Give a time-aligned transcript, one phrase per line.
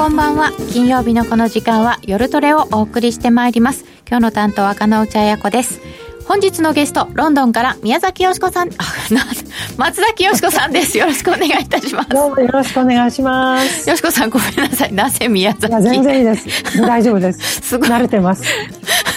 [0.00, 0.50] こんばんは。
[0.72, 3.84] 金曜日のこの時間は夜トレをお送りしてまいります。
[4.08, 5.78] 今日の担当は金内彩子です。
[6.26, 8.70] 本日のゲストロンドンから宮崎よしこさん。
[8.78, 9.26] あな
[9.76, 10.96] 松崎よしこさんです。
[10.96, 12.08] よろしくお願いいたします。
[12.08, 13.90] どうもよろしくお願いします。
[13.90, 14.92] よしこさんごめんなさい。
[14.94, 15.66] なぜ宮崎？
[15.66, 16.80] いや全然いいです。
[16.80, 17.60] 大丈夫です。
[17.68, 17.88] すごい。
[17.90, 18.42] 慣れてます。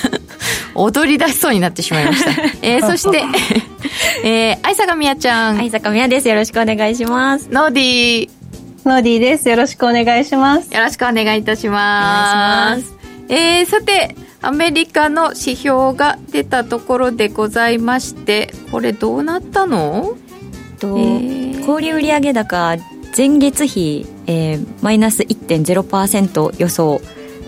[0.76, 2.32] 踊り出しそうになってしまいました。
[2.62, 3.24] えー、そして、
[4.26, 5.60] えー、愛坂みやちゃん。
[5.60, 6.28] 愛坂みやです。
[6.28, 7.48] よろしくお願いします。
[7.50, 8.43] ノーディー。
[8.88, 9.50] ノーディーです。
[9.50, 10.74] よろしくお願いします。
[10.74, 12.92] よろしくお願いいたします。
[12.92, 12.98] ま
[13.28, 13.34] す。
[13.34, 20.18] えー、さて、アメリカの指標が出たところでございまして、これどうなったの？
[20.80, 22.78] と、えー、小売売上高
[23.16, 27.02] 前月比、えー、マイナス1.0%予想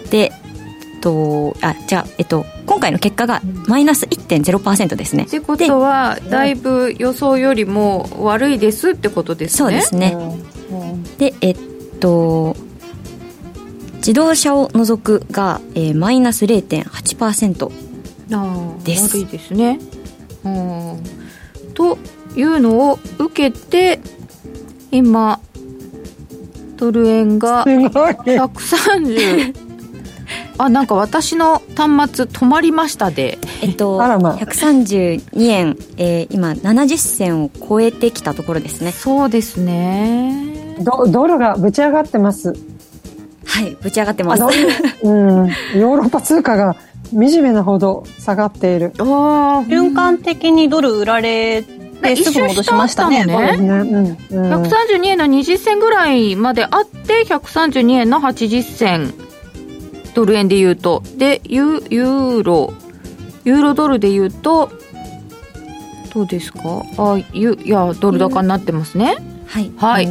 [0.10, 0.32] で
[1.02, 5.24] とあじゃあ、えっと、今回の結果がマイナス1.0%ですね。
[5.24, 9.58] ってことはだいぶ予想よりも悪いですってことですね。
[9.58, 10.16] そうですね。
[11.18, 11.57] でえっ
[11.99, 12.55] と
[13.98, 17.71] 自動車を除くが、えー、マイナス0.8%
[18.84, 19.18] です。
[19.18, 19.79] 悪いですね。
[20.43, 21.03] うん。
[21.73, 21.98] と
[22.35, 23.99] いうのを受けて
[24.91, 25.40] 今
[26.77, 29.65] ドル円が130
[30.57, 33.37] あなんか私の端末止まりましたで。
[33.62, 38.91] えっと、まあ、132円、えー、今70銭を超えてきたところですね。
[38.91, 42.54] そうですねドドルがぶち上がってます。
[43.45, 44.43] はいぶち上がってます。
[45.04, 45.48] うん。
[45.77, 46.76] ヨーロッパ通貨が
[47.12, 48.93] 惨めなほど下がっている。
[48.98, 53.26] 瞬間的にドル売られてすぐ戻しましたね。
[53.26, 59.13] ね、うんうん、132円の20銭ぐらいまであって132円の80銭
[60.13, 61.03] ドル円で言うと。
[61.18, 62.73] でユユーロ。
[63.46, 64.72] ユーロドルで言うと
[66.12, 66.81] どうですか？
[66.97, 70.08] あゆいやドル高になってますね、はい、はい、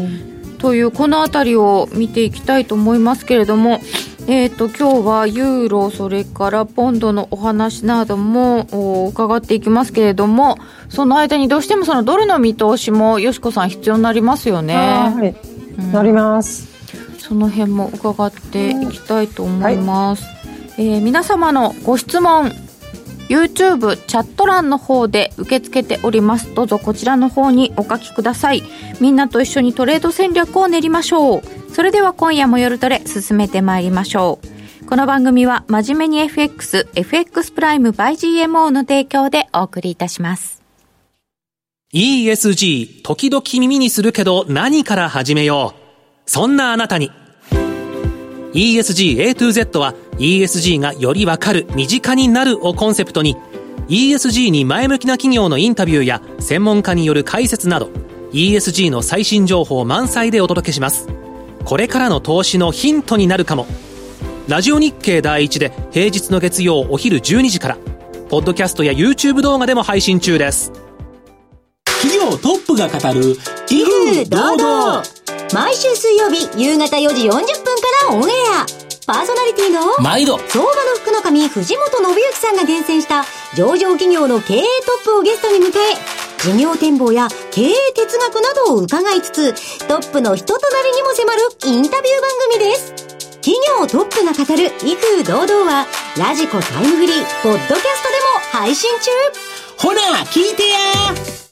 [0.64, 3.80] というこの辺りを見ていきたいと思いますけれども
[4.26, 10.56] えーと、今日はユーロそれからポンドのお話なども伺っていきますけれども
[10.88, 14.74] その間にどうしてもそのドルの見通しもよしこさん必要になりますよね。
[14.74, 15.36] はい、
[15.78, 16.72] うん、なります。
[17.18, 20.30] その辺も伺っていきたいと思います、は
[20.78, 22.50] い、えー、皆様のご質問
[23.28, 28.62] YouTube チャット欄の方で受け付けておりますどうぞこちらの方にお書きください
[29.00, 31.42] みんなと一緒にトレード戦略を練りましょう
[31.72, 38.12] それでは今夜も夜トレ進めてまいりましょうこの番組は真面目に FX、FX プライム by
[38.44, 40.62] GMO の提供でお送りいたします。
[41.94, 46.30] ESG、時々耳にするけど何から始めよう。
[46.30, 47.10] そんなあなたに
[48.54, 53.36] ESG A to Z は ESG がよりわかる身近になるをコンセプトに
[53.88, 57.90] ESG に前向きな企業のインタビューや専門家による解説など
[58.32, 61.08] ESG の最新情報満載でお届けします。
[61.64, 63.66] これからの投資のヒントになるかも。
[64.48, 67.78] ラジオ日経第一で平日の月曜お昼12時から
[68.28, 70.72] ポッドキャストや YouTube 動画でも配信中です。
[71.84, 73.36] 企業トップが語る
[73.70, 75.23] 威風堂々。
[75.54, 77.46] 毎週水曜日夕方4時40分か
[78.10, 78.66] らオンエア。
[79.06, 80.36] パーソナリティの毎度。
[80.48, 92.92] 相場の福の神藤本信之さんが厳選した上場企業の経営トップをゲストに迎え事業展望や経営哲学などを伺いつつトップの人となりにも迫るインタビュー番組です。
[93.40, 95.86] 企業トップが語る威風堂々は
[96.18, 97.80] ラジコタイムフリーポッドキャストで
[98.58, 99.10] も配信中。
[99.78, 101.43] ほら聞いてや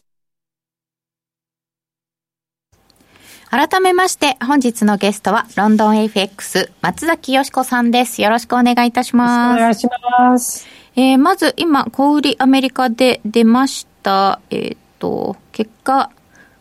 [3.52, 8.22] 改めまして、本日のゲストは、ロンドン FX、松崎よしこさんです。
[8.22, 9.58] よろしくお願いいたします。
[9.58, 10.66] お願いします。
[10.96, 16.08] えー、まず、今、小売アメリカで出ました、えっ、ー、と、結果、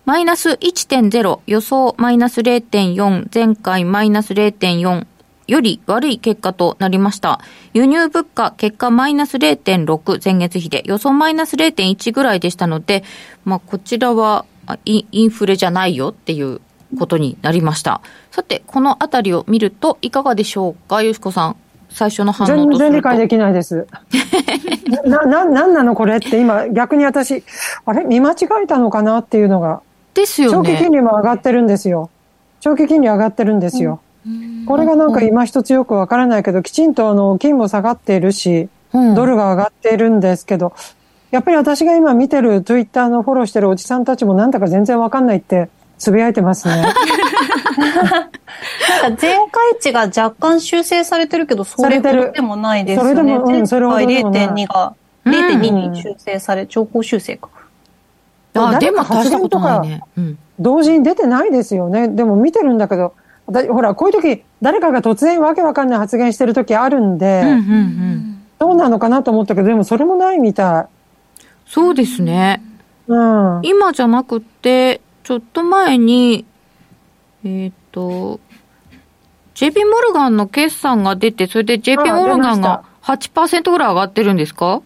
[0.03, 5.07] マイナス1.0、予想マイナス0.4、前回マイナス0.4、
[5.47, 7.39] より悪い結果となりました。
[7.73, 13.05] 輸入物価、結果マイナス0.6前月比で、予想マイナス0.1ぐらいでしたので、
[13.45, 14.45] まあ、こちらは
[14.83, 16.59] インフレじゃないよっていう
[16.97, 18.01] ことになりました。
[18.31, 21.55] さて、このあたりを見るといかがでしょうか、よしこさん。
[21.89, 23.87] 最初の反応と全然理解できないです。
[25.05, 27.43] な、な、なんなのこれって今逆に私、
[27.85, 28.05] あれ？
[28.05, 29.81] 見間違えたのかなっていうのが。
[30.13, 30.69] ですよね。
[30.69, 32.09] 長期金利も上がってるんですよ。
[32.61, 33.99] 長期金利上がってるんですよ。
[34.67, 40.73] これがなんか今一つよくわからないけど、きちんとあの、金も下がっているし、ドルが上がっているんですけど、
[41.31, 45.69] やっぱり私が今見てるツイッターのフォローしてるおじさんたちもなんだか全然わかんないって
[46.01, 46.81] つぶやいてますね。
[46.81, 46.99] なんか
[49.21, 49.49] 前回
[49.79, 53.09] 値が若干修正されてるけど、それでもないですよね。
[53.11, 54.95] それでも、うん、それは0.2が、
[55.25, 57.49] 0.2に修正され、長考修正か。
[58.55, 60.01] あ、でも足したことないね。
[60.59, 62.07] 同時に出てないですよね。
[62.07, 63.13] でも見てるんだけど、
[63.45, 70.85] ほら、こういう時、誰かが突然わけわかんない発言してる時あるんで、うんうんうん、そうなのかなと思ったけど、でもそれもないみたい。
[71.67, 72.63] そうですね。
[73.05, 73.59] うん。
[73.61, 74.99] 今じゃなくて、
[75.31, 76.43] ちょっと前に、
[77.45, 78.41] えっ、ー、と、
[79.53, 84.81] JP モルガンの決算が出て、それで JP モルガンが8%ぐらい上がってるんですか？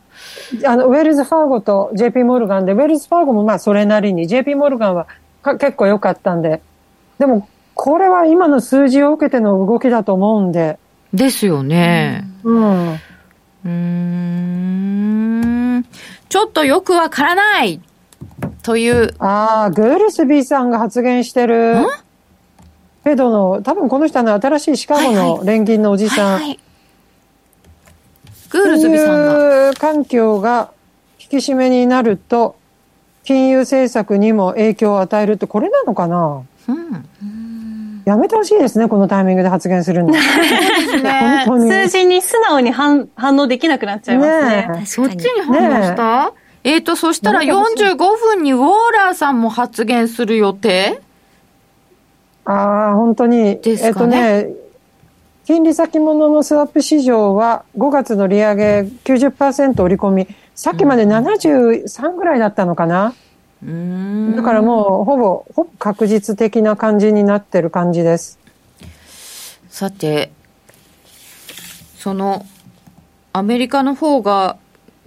[0.64, 5.08] あの、ウェルズ・ファーゴと JP モルガンで、ウェルズ・ファーゴもまあそれなりに、JP モルガンは
[5.44, 6.62] 結構良かったんで、
[7.18, 10.78] でも、これは今の数字を受けての動きだと思うんで。
[11.12, 12.24] ですよね。
[12.44, 13.00] うん。
[13.66, 13.70] う
[15.80, 15.86] ん。
[16.30, 17.82] ちょっとよくわからない
[18.66, 19.14] という。
[19.20, 21.76] ああ、グールスビーさんが発言してる。
[23.04, 26.34] Fed の、多分この人の新しいシカゴの連銀のおじさん。
[26.34, 26.60] はいはい、
[28.50, 29.74] グールスビーさんが。
[29.76, 30.72] 環境が
[31.20, 32.56] 引き締めになると、
[33.24, 36.42] 金融政策にも影響を与えるって、これなのかな？
[36.68, 38.04] うん。
[38.06, 40.10] やめてほしいですね、このタイミングで発言するの。
[40.14, 41.72] ね、本当に。
[41.72, 44.68] 数字に素直に反反応できなくなっちゃいますね。
[44.80, 46.32] ねそっちに反応した、ね、
[46.66, 51.00] えっ、ー、と、そしたら45分にウォーラーさんも発言する予定？
[52.44, 53.38] ああ、本当に。
[53.38, 54.50] えっ、ー、とね、
[55.46, 58.64] 金利先物のスワップ市場は5月の利上げ
[59.04, 63.14] 90%織り込み、さっきまで73ぐらいだったのかな、
[64.36, 68.40] だからもうほぼ、ほぼ確実的な感じになってる感じです。
[69.70, 70.32] さて、
[72.00, 72.44] その、
[73.34, 74.58] アメリカの方が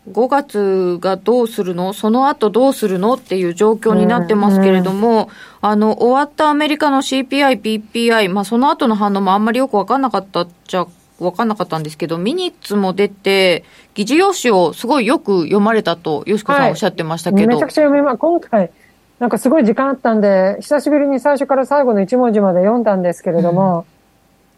[0.08, 1.92] 5月がどうするの？
[1.92, 3.14] その後どうするの？
[3.14, 10.86] っていう状況になってますけれども、あの、終わったアメリカの CPI、PPI、まあその後の反応もあんまりよくわかんなかったっちゃ
[11.18, 13.64] 分かんなかったんですけど、 minutes も出て、
[13.94, 17.48] 議事要旨をすごいよく読まれたと、よしこさんおっしゃってましたけど。
[17.48, 18.70] めちゃくちゃ読みま、今回、
[19.18, 23.84] なんかすごい時間あったんで、久しぶりに最初から最後の一文字まで読んだんですけれども、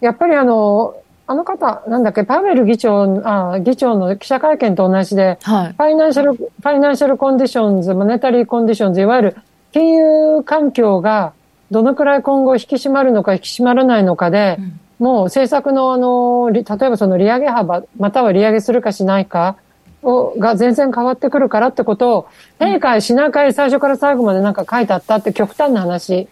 [0.03, 0.95] うん、やっぱりあの、
[1.31, 9.37] あの方、なんだっけ、パウエル議長、あ議長の記者会見と同じで、はい、 financial、financial conditions、monetary conditions、いわゆる
[9.71, 11.33] 金融環境が
[11.71, 14.81] どのくらい今後引き締まるのか引き締まらないのかで、うん。
[14.99, 19.55] もう政策のあの、例えばその利上げ幅、または利上げするかしないか
[20.03, 22.29] をが全然変わってくるからってことを、
[22.59, 26.27] 閉会しない会最初から最後までなんか書いてあったって極端な話。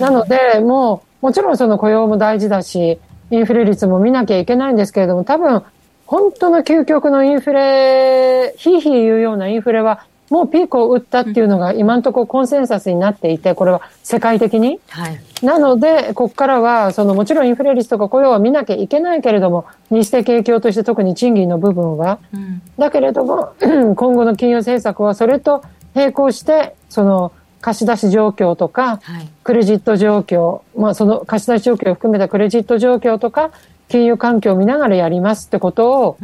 [0.00, 2.98] なので、もう、もちろんその雇用も大事だし、
[3.32, 5.62] インフレ率も見なきゃいけないんですけれども、多分、
[6.06, 14.80] 本当の究極のインフレ、ひいひい言うようなインフレはもうピークを打ったっていうのが今のところコンセンサスになっていて、これは世界的に。
[14.88, 22.18] はい、なので、ここからは、そのもちろんインフレ率とか雇用は見なきゃいけないけれども、日程景況として特に賃金の部分は。
[22.34, 25.62] うん、だけれども、 今後の金融政策はそれと
[25.94, 27.32] 並行して、その
[27.62, 33.52] 貸し出し状況とか、はい、クレジット状況、まあその貸し出し状況を含めたクレジット状況とか、
[33.88, 36.18] 金融環境を見ながらやりますってことを、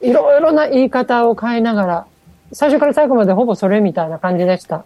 [0.00, 2.06] いろいろな言い方を変えながら、
[2.52, 4.84] 最初から最後までほぼそれみたいな感じでした。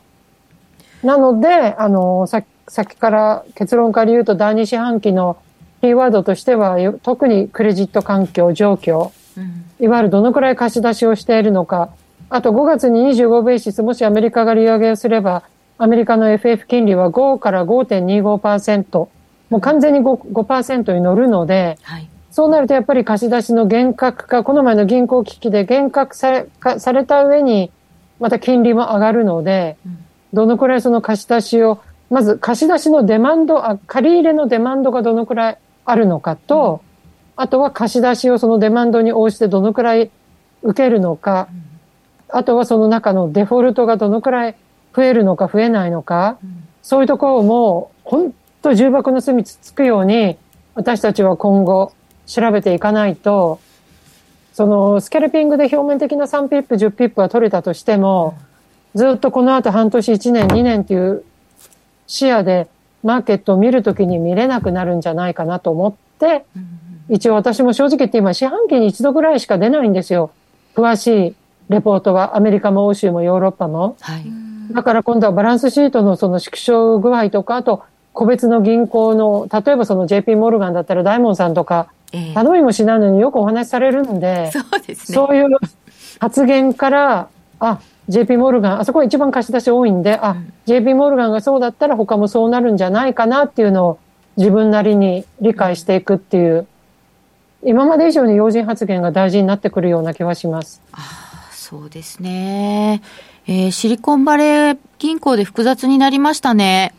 [1.02, 5.36] なので、あの、さ先から結論から言うと第二四半期の
[5.80, 11.90] キーワードとしては、特にクレジット環境、状況、うん、いわゆるどのくらい貸し出しをしているのか、
[12.28, 15.44] あと5月に25ベーシス、もしアメリカが利上げをすれば、
[15.78, 19.08] アメリカの FF 金利は5から5.25%、
[19.50, 26.46] もう完全に 5%, 5に乗るので、はい、そうなるとやっぱり貸し出しの厳格化、この前の銀行危機で厳格され
[26.78, 27.70] された上に、
[28.18, 29.76] また金利も上がるので、
[30.32, 31.80] どのくらいその貸し出しを、
[32.10, 36.82] まず貸し出しの demand、あ借り入れの demand がどのくらいあるのかと、
[37.36, 40.10] うん、あとは貸し出しをその demand に応じてどのくらい
[40.62, 41.75] 受けるのか、うん、
[42.28, 44.56] あとはその中のデフォルトがどのくらい
[44.94, 50.36] 増えるのか増えないのか、うん、そういうところも本当重箱の隅つつくように
[50.74, 51.92] 私たちは今後
[52.26, 53.60] 調べていかないと、
[54.52, 58.36] そのスキャルピングで表面的な3ピップ、10ピップは取れたとしても、
[58.94, 61.24] ずっとこの後半年、1年、2年っていう
[62.06, 62.68] 視野で
[63.02, 66.44] マーケットを見るときに見れなくなるんじゃないかなと思って、
[67.08, 70.30] 一応私も正直言って今四半期に一度ぐらいしか出ないんですよ。
[70.74, 71.34] 詳しい
[71.68, 73.96] レポートはアメリカも欧州もヨーロッパも。
[74.00, 74.24] はい、
[74.72, 77.82] だから今度はバランスシートのその縮小具合とか、あと
[78.12, 81.88] 個別の銀行の、例えばその JP モルガンだったら大門さんとか
[82.34, 85.14] 頼みもしないのによくお話しされるんで、そうですね。
[85.14, 85.48] そういう
[86.18, 93.98] 発言から、あ、JP モルガン、あそこが一番貸し出し多いんで、あ、うん、JP モルガンがそうだったら他もそうなるんじゃないかなっていうのを
[94.36, 96.66] 自分なりに理解していくっていう、
[97.62, 100.80] 今まで以上に要人発言が大事になってくるような気はします。
[100.92, 101.25] あ
[101.68, 103.02] そうですね。
[103.48, 106.94] えー、シリコンバレー銀行で複雑になりましたね。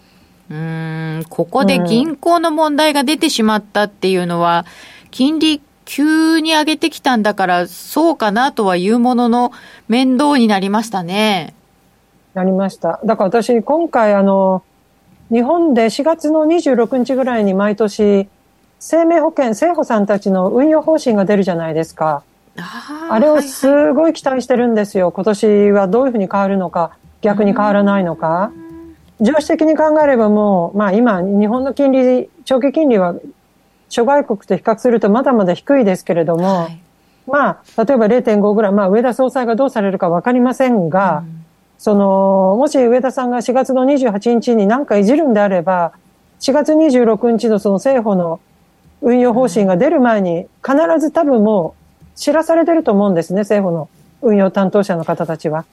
[0.50, 4.66] うん、ここで銀行の問題が出てしまったっていうのは、
[5.10, 9.54] 金利急に上げてきたんだから、そうかなとは言うものの、
[9.88, 11.54] 面倒になりましたね。
[12.34, 13.00] なりました。
[13.06, 14.64] だから私、今回、あの、
[15.32, 18.28] 日本で4月の26日ぐらいに毎年、
[18.80, 22.24] 生命保険、生保さんたちの運用方針が出るじゃないですか。
[22.60, 25.12] ああれをすごい期待してるんですよ。
[25.12, 28.52] 今年はどういうふうに変わるのか、逆に変わらないのか。
[29.20, 33.16] 常識的に考えればもう、まあ今、日本の金利、長期金利は
[33.90, 36.82] 諸外国と比較するとまだまだ低いですけれども、はい、
[37.26, 41.46] まあ、例えば0.5ぐらい、まあ上田総裁がどうされるかわかりませんが、うん、
[41.78, 45.94] その、もし上田さんが4月の28日に何かいじるんであれば、
[46.40, 48.40] 4月26日のその政府の
[49.02, 51.77] 運用方針が出る前に、必ず多分もう
[52.18, 53.90] 知らされてると思うんですね、政府の
[54.22, 55.66] 運用担当者の方たちは。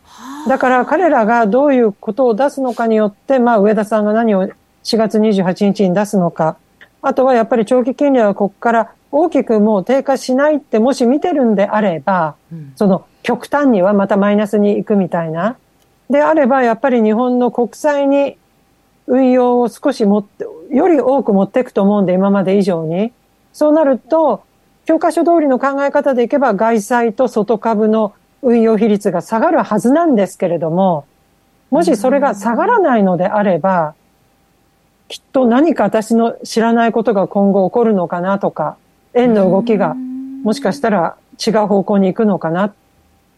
[0.46, 4.44] だから彼らがどういうことを出すのかによって、まあ上田さんが何を
[4.84, 6.56] 4月28日に出すのか、
[7.02, 15.56] あとはやっぱり長期金利はここから大きくもう低下しないってもし見てるんであれば、うん、その極端にはまたマイナスに行くみたいな。
[16.10, 18.36] であればやっぱり日本の国債に
[19.06, 23.12] 運用を少し持って、より多く持っていくと思うんで今まで以上に。
[23.52, 24.42] そうなると、
[24.84, 31.06] 教科書通りの考え方でいけば外債と外株の運用比率が下がるはずなんですけれども、
[31.70, 33.94] もしそれが下がらないのであれば、
[35.08, 38.76] きっと何か私の知らないことが今後起こるのかなとか、
[39.14, 42.74] 円の動きがもしかしたら違う方向に行くのかな。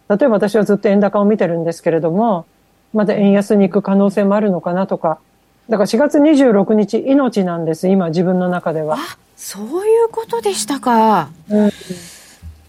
[0.09, 2.47] 例えば私はずっと円高を見てるんですけれども、
[2.93, 5.21] まだ円安に行く可能性もあるのかなとか。
[5.69, 8.97] だから4月26日命なんです、今自分の中では。
[8.97, 11.31] あ、そういうことでしたか。
[11.51, 11.71] うん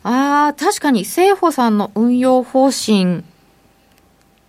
[0.10, 3.25] ああ、確かに政府さんの運用方針、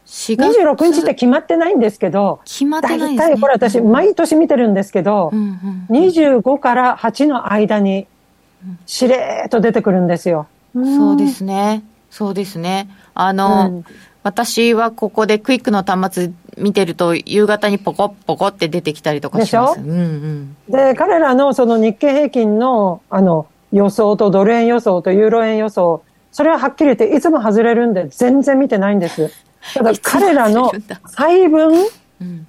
[0.07, 3.41] 26日って決まってないんですけど、決まってないですね。
[3.41, 8.07] これ私、毎年見てるんですけど、うんうん、25から8の間に、
[8.87, 10.47] しれーっと出てくるんですよ。
[10.75, 11.83] そうですね。
[12.09, 12.89] そうですね。
[13.15, 13.85] あの、うん、
[14.29, 19.77] 私はここでクイックの端末見てると、夕方にポコッポコって出てきたりとかします。
[19.77, 29.31] でしょ、うんうん、で、彼らのその日経平均の、あの、予想とドル円予想とユーロ円予想、それははっきり言っていつも外れるんで全然見てないんです。
[29.75, 30.73] ただ 彼らの
[31.15, 31.87] 配分、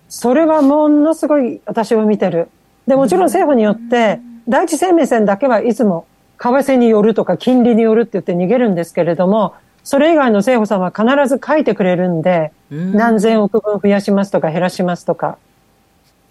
[0.10, 2.50] それはものすごい私は見てる。
[2.88, 4.20] で、もちろん政府によって、
[4.50, 6.06] 第一生命線だけはいつも
[6.40, 9.54] 為替によるとか金利によるって言って逃げるんですけれども、
[9.90, 15.40] それ以外の政府さんは必ず書いてくれるんで、何千億分増やしますとか減らしますとか。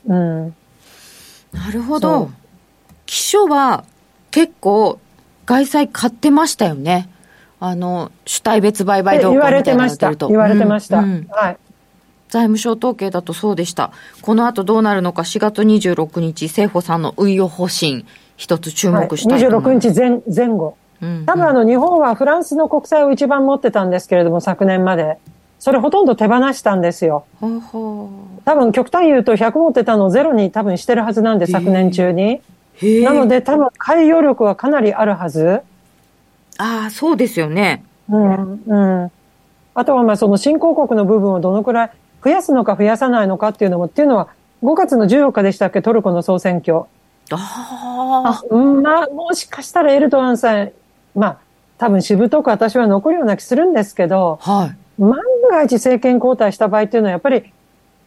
[0.06, 0.54] うん。
[1.50, 2.30] なるほど。
[3.04, 3.82] 基礎は
[4.30, 5.00] 結構、
[5.44, 7.08] 外債買ってましたよね。
[7.58, 10.28] あの、主体別売買動向みたいな言われてました。
[10.28, 11.00] 言われてました。
[11.00, 11.58] うん、はい。
[12.28, 13.90] 財務省統計だとそうでした。
[14.22, 19.88] この後どうなるのか4月26日、政府さんの運用方針、一つ注目したいと思います。
[19.88, 20.76] はい、26日前前後。
[21.00, 25.18] 多分あの日本はフランスの国債を一番持ってたんですけれども、昨年まで。
[25.58, 27.24] それほとんど手放したんですよ。
[27.40, 32.40] 多分極端言うと100持ってたのをゼロに多分してるはずなんで、昨年中に。
[33.02, 35.62] なので多分海洋力はかなりあるはず。
[36.58, 37.84] ああ、そうですよね。
[38.08, 39.12] うん、うん。
[39.74, 41.90] あとはまあその新興国の部分をどのくらい
[42.24, 44.28] 増やすのか増やさないのかっていうのも、っていうのは
[44.62, 46.82] 5月の14日でしたっけ、トルコの総選挙。
[47.30, 48.54] ああ。
[48.54, 50.70] まあ、もしかしたらエルドアンさん、
[51.18, 51.38] まあ、
[51.78, 55.00] 多分しぶとく私は残るような気するんですけど、はい。
[55.02, 55.18] 万
[55.50, 57.52] が一政権交代した場合っていうのはやっぱり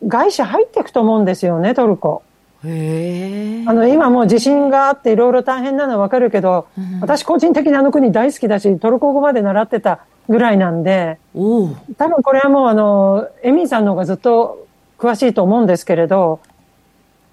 [0.05, 2.23] 外資入っていくと思うんですよね、トルコ。
[2.63, 14.67] へあの今もう地震があっていろいろ大変なのはわかるけど、うん、私個人的にあの国大好きだしトルコ語まで習ってたぐらいなんで多分これはもうあのエミーさんの方がずっと
[14.99, 16.39] 詳しいと思うんですけれど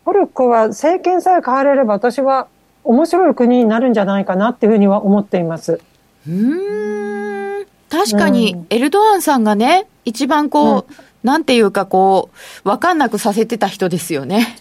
[0.06, 2.48] トルコは政権さえ変われれば私は
[2.88, 5.80] 面白い国になるんじゃないかなっていうふうには思っています。
[6.26, 7.66] うん。
[7.90, 10.84] 確かにエルドアンさんがね、一番こう、うん、
[11.22, 12.30] なんていうかこ
[12.64, 14.56] う、わかんなくさせてた人ですよね。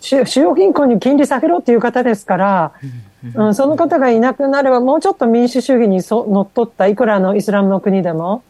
[0.00, 2.72] 主要銀行に金利下げろっていう方ですから、
[3.36, 8.42] うん、その方がいなくなれば、もうちょっと民主主義にそ乗っ取った、いくらのイスラムの国でも、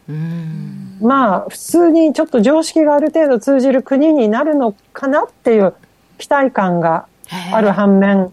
[1.01, 5.73] まあ、普通にちょっと常識がある程度通じる国になるのかなっていう
[6.17, 7.05] 期待感が
[7.51, 8.31] ある反面、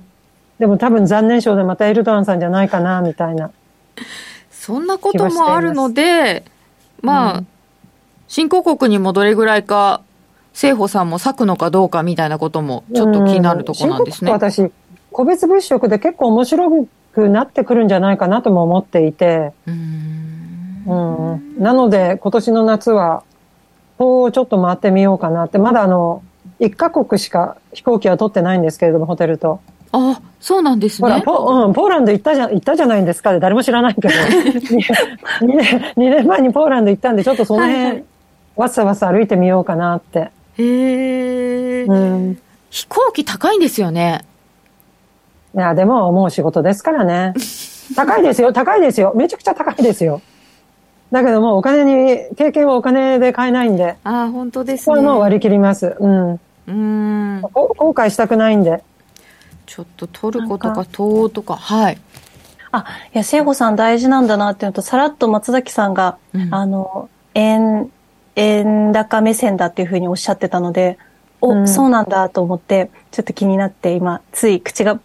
[0.59, 3.51] でも多分残念賞でまたエルドアンさんじゃないかな、みたいな。
[4.51, 6.45] そんなこともあるので、
[7.03, 7.47] まあ、うん、
[8.27, 10.03] 新興国にもどれぐらいか
[10.53, 14.33] 政府さんも割くのかどうかみたいなこともちょっと気になるところなんですね。
[14.33, 14.73] 私、
[15.13, 20.85] 個別物色で結構面白くなってくるんじゃないかなとも思っていて、うん。
[20.87, 21.63] うん。
[21.63, 23.23] なので今年の夏は、
[23.99, 26.23] こうちょっと回ってみようかなって、まだあの、
[26.61, 29.61] 1カ国しか飛行機は取ってないんですけれども、ホテルと。
[29.93, 31.09] あ、そうなんですね。
[31.09, 34.09] ほら、ポ,、うん、ポーランド行ったじゃ、行ったじゃないんですかで誰も知らないけど。
[35.41, 38.05] 2, 年、2年前にポーランド行ったんで、ちょっとその辺、はいはい、
[38.57, 40.31] わさわさ歩いてみようかなって。
[40.59, 42.39] へえ、うん。
[42.71, 44.25] 飛行機高いんですよね。
[45.55, 47.35] いや、でももう仕事ですからね。
[47.95, 49.13] 高いですよ、高いですよ。
[49.15, 50.21] めちゃくちゃ高いですよ。
[51.13, 53.97] だけどもお金に、経験はお金で買えないんで。
[54.03, 54.97] ああ、本当ですね。
[54.97, 55.97] これもう割り切ります。
[55.99, 56.41] うん。
[56.67, 57.41] うん。
[57.43, 58.83] 後悔したくないんで。
[59.67, 61.99] ちょっとトルコとか東欧とか、はい。
[62.73, 67.91] あ、いや、聖子さん大事なんだなっていうのと、さらっと松崎さんが、うん、あの、円、
[68.37, 70.99] 円高目線だっていうふうにおっしゃってたので、
[71.41, 75.01] お、うん、そうなんだと思って、ちょっと気になって、今、つい口が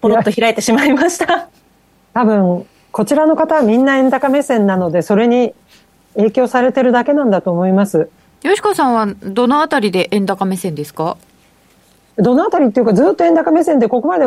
[0.00, 1.48] ポロッと開いてしまいました。
[2.14, 5.54] 多分、こちらの方はみんな円高目線なので、それに
[6.16, 8.08] 影響されてるだけなんだと思います。
[8.42, 11.16] 吉川さんはどのあたりで円高目線ですか？
[12.22, 14.24] どのあたりっていうか、ずっと円高目線でここまで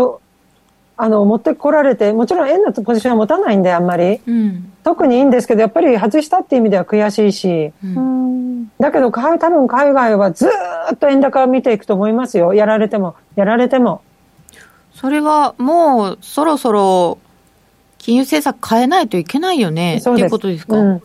[0.95, 10.49] あの持ってこられて、もちろん円のポジションは持たないんで、あんまり、うん、特にいいんですけど、やっぱり外したっていう意味では悔しいし、うん、だけど、多分海外はず
[10.93, 14.01] っと円高を見ていくと思いますよ、やられても、やられても。
[14.93, 17.17] それはもうそろそろ
[17.97, 19.97] 金融政策変えないといけないよね。
[19.97, 21.01] っていうことですか、うん、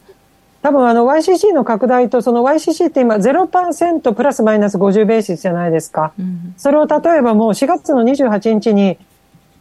[0.62, 6.12] 多分あの YCC の拡大とその YCC って今0%プラスマイナス50ベーシスじゃないですか。
[6.18, 8.98] うん、それを例えばもう4月の28日に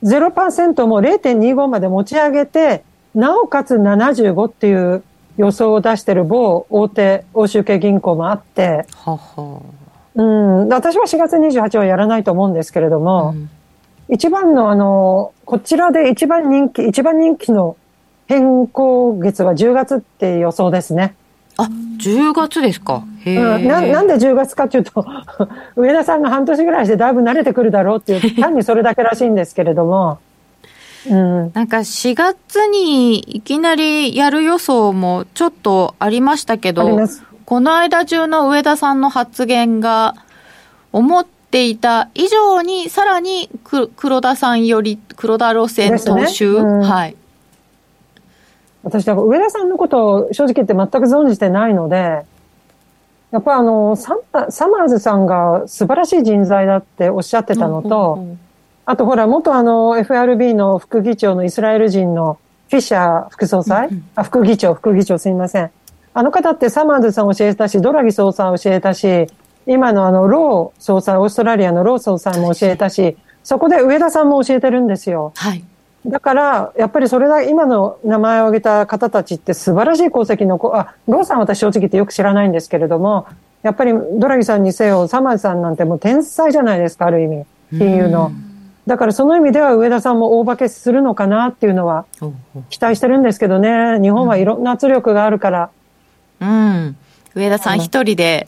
[0.03, 5.03] 0%も0.25まで持ち上げて、なおかつ75っていう
[5.37, 9.61] 予想を出してる某大手欧州系銀行もあって、はは。
[10.15, 13.49] うん、私は4月28はやらないと思うんですけれども、うん、
[14.09, 17.77] 一番のあの、こちらで一番人気、一番人気の
[18.27, 21.15] 変更月は10月って予想ですね。
[21.57, 21.63] あ、
[21.97, 23.03] 10月ですか。
[23.25, 25.05] うん、ななんで10月かっていうと、
[25.75, 30.19] 上田さんが半年ぐらいしてだいぶ慣れてくるだろうっていう、 単にそれだけらしいんですけれども。
[31.09, 36.99] うん、なんか4月にいきなりやる予想もちょっとありましたけど、
[37.45, 40.15] この間中の上田さんの発言が
[40.91, 43.49] 思っていた以上にさらに
[43.95, 47.15] 黒田さんより黒田路線踏襲、ねうん、はい。
[48.87, 52.25] 私、だから上田さんのことを正直言って全く存じてないので、
[53.31, 54.15] やっぱりあのサ
[54.49, 58.39] サマーズさんが素晴らしい人材だっておっしゃってたのと、うんうんうん、
[58.85, 65.71] あとほら、元あの FRB の副議長のイスラエル人のフィッシャー副総裁、うんうん、あ、副議長、副議長すみません。
[66.13, 69.27] あの方ってサマーズさん教えたし、ドラギ総裁教えたし、
[69.67, 75.33] 今のあのロー総裁、オーストラリアのロー総裁も教えたし、そこで上田さんも教えてるんですよ。
[75.35, 75.63] はい。
[76.07, 83.27] だから、やっぱりそれだ、今の名前を挙げた方たちって素晴らしい功績の、あ、ローさん私正直言ってよく知らないんですけれども、
[83.61, 87.45] やっぱりドラギさんにせよ、サマーズさんなんてもう天才じゃないですか、ある意味。
[87.71, 88.31] 金融の。
[88.85, 92.05] だからその意味では上田さんも大化けするのかなっていうのは
[92.69, 93.99] 期待してるんですけどね。
[94.01, 95.69] 日本はいろんな圧力があるから。
[96.39, 96.95] うん。
[97.35, 98.45] 上田さん一人で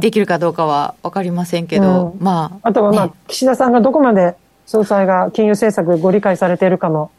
[0.00, 2.68] できるかどうかは分かりませんけど、うん、まあ。
[2.68, 4.34] あとはまあ、岸田さんがどこまで
[4.72, 7.10] 総裁が金融政策ご理解されているかも、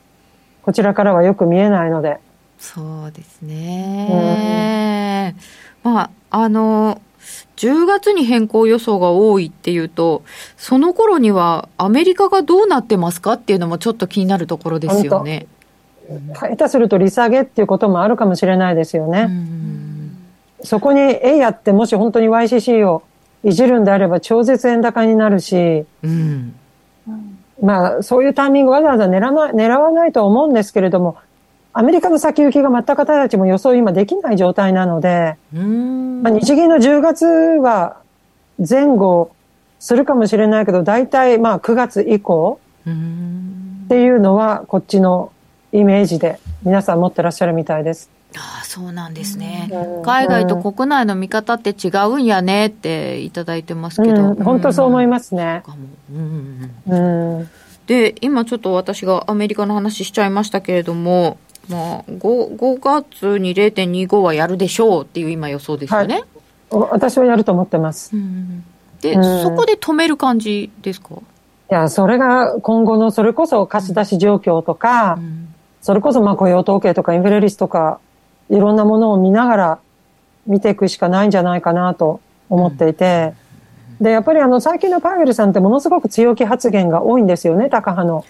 [0.63, 2.17] こちらからはよく見えないので。
[2.57, 5.35] そうですね。
[5.83, 6.99] うん、まあ、あの、
[7.57, 10.23] 10月に変更予想が多いっていうと、
[10.57, 15.45] その頃にはアメリカがどうなってますかっていうのもちょっと気になるところですよね。
[16.33, 19.29] 下手すると利下げっていうこともあるかもしれないですよね。
[20.63, 23.03] そこにえいやってもし本当に YCC を
[23.43, 26.55] いじるんであれば超絶円高になるし、うん、
[27.63, 31.17] まあ、そういうタイミングわざわざ狙わない狙わないと思うんですけれども、
[31.71, 35.38] アメリカの先行きが全く方たちも予想今できない状態なので、
[36.21, 37.97] まあ、日銀の10月は
[38.60, 39.32] 前後
[39.80, 45.32] するかもしれないけど、大体まあ9月以降っていうのはこっちの
[45.71, 48.10] イメージで皆さん持ってらっしゃるみたいです。
[48.35, 49.69] ああそうなんですね、
[50.03, 55.63] 海外と国内の見方って違うんやねっていただいてますけど、うん、本当そう思いますね。
[57.85, 61.37] で今ちょっと私がアメリカの話しちゃいましたけれども、
[61.69, 66.23] まあ、5, 5月に0.25はやるでしょうっていう今予想ですよね、
[66.71, 68.15] はい、私はやると思ってます、
[69.01, 71.15] で、そこで止める感じですか？
[71.71, 75.19] いやそれが今後のそれこそ貸し出し状況とか、
[75.81, 77.99] それこそまあ雇用統計とかインフレ率とか
[78.49, 79.79] いろんなものを見ながら
[80.45, 83.34] 見ていくしかないんじゃないかなと思っていて、
[84.01, 88.25] で、やっぱりあの、最近のパウエルさんってものすごく強気発言が多いんですよね、高派の。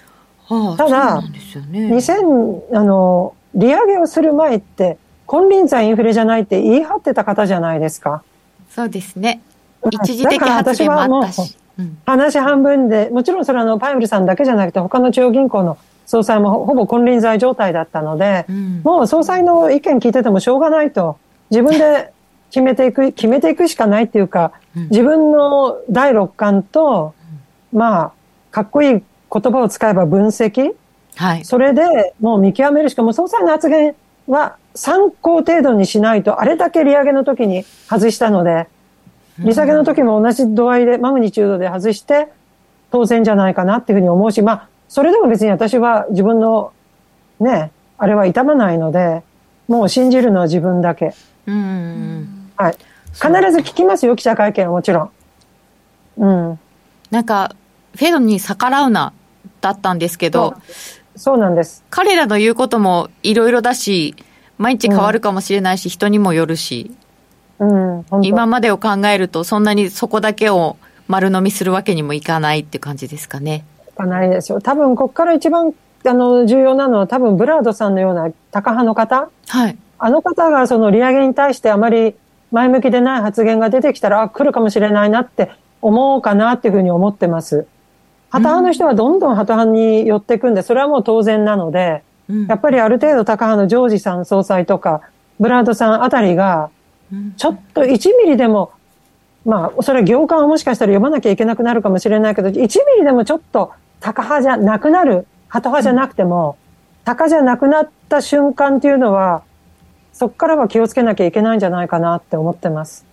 [0.46, 1.30] はあ、ただ、ね、
[1.72, 4.98] 2000、あの、利上げをする前って、
[5.28, 8.24] 金輪際インフレじゃないって言い張ってた方じゃないですか。
[8.70, 9.42] そうですね。
[9.92, 11.58] 一時的発言もあったし。
[12.06, 21.18] 話半分で、もちろんそれはあのパイムルさんだけじゃなくて他の中央銀行の総裁もほぼ金輪際状態だったので、うん、もう総裁の意見聞いててもしょうがないと。
[21.50, 22.12] 自分で
[22.50, 27.14] 決めていく 決めていくしかないっていうか、うん、自分の第六感と、
[27.72, 28.12] まあ
[28.52, 30.74] かっこいい言葉を使えば分析、
[31.16, 33.96] はい、それでもう見極めるしかも総裁の発言
[34.28, 38.68] は参考程度にしないとあれだけ利上げの時に外したので
[39.40, 42.28] 利下げの時も同じ度合いで、マグニチュードで外して、
[42.92, 46.72] 当然じゃないかなっていうふうに思うし、まあ、それでも別に私は自分の、
[47.40, 49.24] ね、あれは痛まないので、
[49.68, 51.16] もう信じるのは自分だけ。
[51.48, 52.52] うん。
[52.56, 52.78] はい。
[53.12, 55.12] 必ず聞きますよ、記者会見はもちろん。
[56.18, 56.60] うん。
[57.10, 57.56] なんか、
[57.96, 59.14] フェドに逆らうな、
[59.62, 60.54] だったんですけど、
[61.16, 61.84] そうなんです。
[61.90, 64.16] 彼らの言うこともいろいろだし、
[64.60, 66.92] 毎日変わるかもしれないし、うん、人にもよるし。
[67.58, 70.78] うん、今までを考えると、そんなにそこだけを
[71.08, 73.66] 丸飲みするわけにもいかないって感じですかね。
[73.94, 74.62] いかないですよ。
[74.62, 75.74] 多分、ここから一番
[76.06, 82.16] あの重要なのは、多分ブラードさんのような高派の方、はい、あの方がその利上げに対してあまり
[82.52, 85.52] 前向きでない発言が出てきたら、あ、来るかもしれないなって
[85.82, 87.68] 思うかなっていうふうに思ってます。
[88.30, 95.02] 旗派の人はどんどん旗派に寄っていくんで、それはもう当然なので、うん、やっぱりある程度高派のジョージさん総裁とか、
[95.40, 96.70] ブラードさんあたりが、
[97.38, 98.72] ちょっと1ミリでも、
[99.46, 102.68] まあ、それは行間をもしかしたら読まなきゃいけなくなるかもしれないけど、1ミ
[103.00, 106.58] リでもちょっと高派じゃなくなる、鳩派じゃなくても、
[107.06, 109.44] 高じゃなくなった瞬間っていうのは、
[110.12, 113.06] そこからは気をつけなきゃいけないんじゃないかなって思ってます。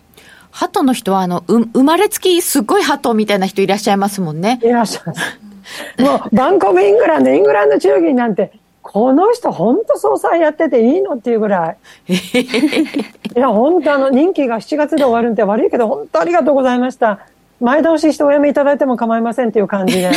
[0.51, 4.59] 鳩の人は、あの、う、生まれつきすっごい鳩みたいな人いらっしゃいますもんね。
[4.65, 5.41] いらっしゃいます。
[6.03, 8.51] もう、バンコブイングランド、イングランド中銀なんて、
[8.83, 11.77] この人本当総裁やってていいのっていうぐらい。
[12.13, 17.21] いや、本当あの、任期が7月で終わるんで悪いけど、本当ありがとうございました。
[17.61, 20.11] 前倒ししてお辞めいただいても構いませんっていう感じで。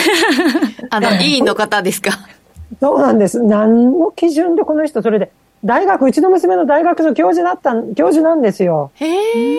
[0.89, 2.12] あの、委員の方ですか？
[2.82, 3.41] そうなんです。
[3.41, 5.32] 何の基準でこの人、それで、
[5.63, 8.91] 大学、うちの娘の大学の教授だった、教授なんですよ。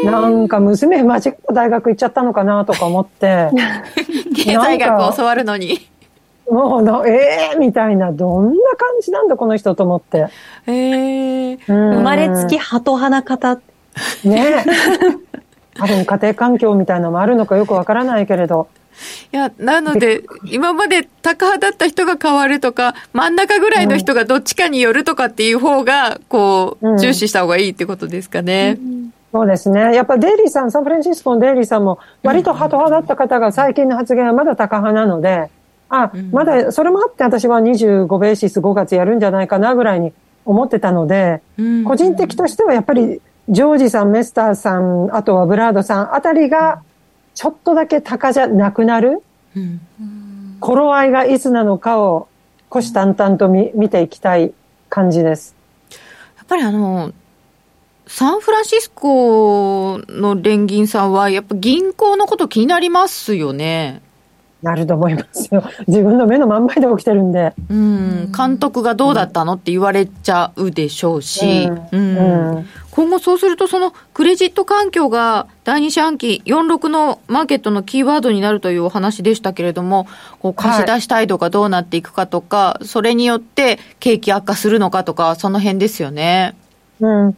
[0.04, 3.50] なんか娘間違った大学行っちゃったのかなとか思って。
[4.36, 5.78] 経済学を教わるのに。
[6.50, 10.26] もうの、ええー、みたいな、どんな感じなんだ、この人と思って。
[10.66, 13.60] ええー、生まれつきハト派な方。
[14.24, 14.64] ね
[15.74, 18.68] 多分家庭環境みたいなのもあるのかよくわからないけれど。
[19.32, 28.78] いや、なので、今まで高派だった人が変わるとか、真ん中ぐらいの人がどっちかによるとかっていう方が、こう、重視した方がいいってことですかね。
[28.80, 29.92] うんうんそうですね。
[29.92, 35.50] やっぱデイリーさん、サンフランシスコのデイリーさんも、割とハト派だった方が最近の発言はまだ高派なので、
[35.88, 40.12] あ、うん、まだ、それもあって私は25ベーシス5月やるんじゃないかなぐらいに
[40.44, 46.82] 思ってたので、うん、個人的としてはやっぱり、ジョージさん、メスターさん、あとはブラードさんあたりが、
[47.34, 49.22] ちょっとだけ高じゃなくなる、
[49.56, 49.80] うん、
[50.60, 52.28] 頃合いがいつなのかを、
[52.70, 54.52] 虎視眈々と見見ていきたい
[54.88, 55.54] 感じです。
[56.36, 57.12] やっぱりあの、
[58.06, 64.02] サンフランシスコの連銀さんは、やっぱ銀行のこと気になりますよね。
[64.64, 65.62] なると思いますよ。
[65.86, 67.52] 自分の目の真ん前で起きてるんで。
[67.68, 68.32] うん。
[68.32, 71.68] 監督がどうだったのって言われちゃうでしょうし。
[71.92, 72.16] うん。
[72.16, 80.06] うん、今後そうすると、そのクレジット環境が第二四半期46のマーケットのキーワードになるというお話でしたけれども、
[80.38, 86.54] こう貸し出し態度がどうなっていくかとか、はい、それによって景気悪化するのかとか、その辺ですよね。
[87.00, 87.36] うん。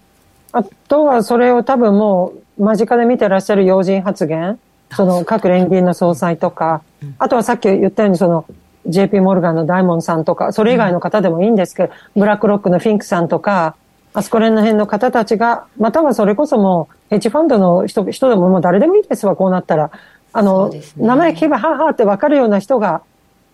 [0.52, 4.58] あとはそれを多分もう間近で見てらっしゃる要人発言。
[4.92, 6.82] その各連銀の総裁とか、
[7.18, 8.44] あとはさっき言ったようにその
[8.84, 13.74] JP モルガンのダイモンさんとか、それ以外の方でもいいんですけど、ブラックロックのフィンクさんとか、
[14.16, 19.90] あそこら辺の方たちが、またはそれこそもう、ヘッジファンドの人人でももう誰でもいいですわ、こうなったら。
[20.32, 23.02] あの、ね、名前聞けばははって分かるような人が、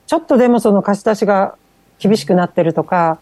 [0.06, 1.56] ちょっとでもその貸し出しが
[1.98, 3.18] 厳しくなってるとか、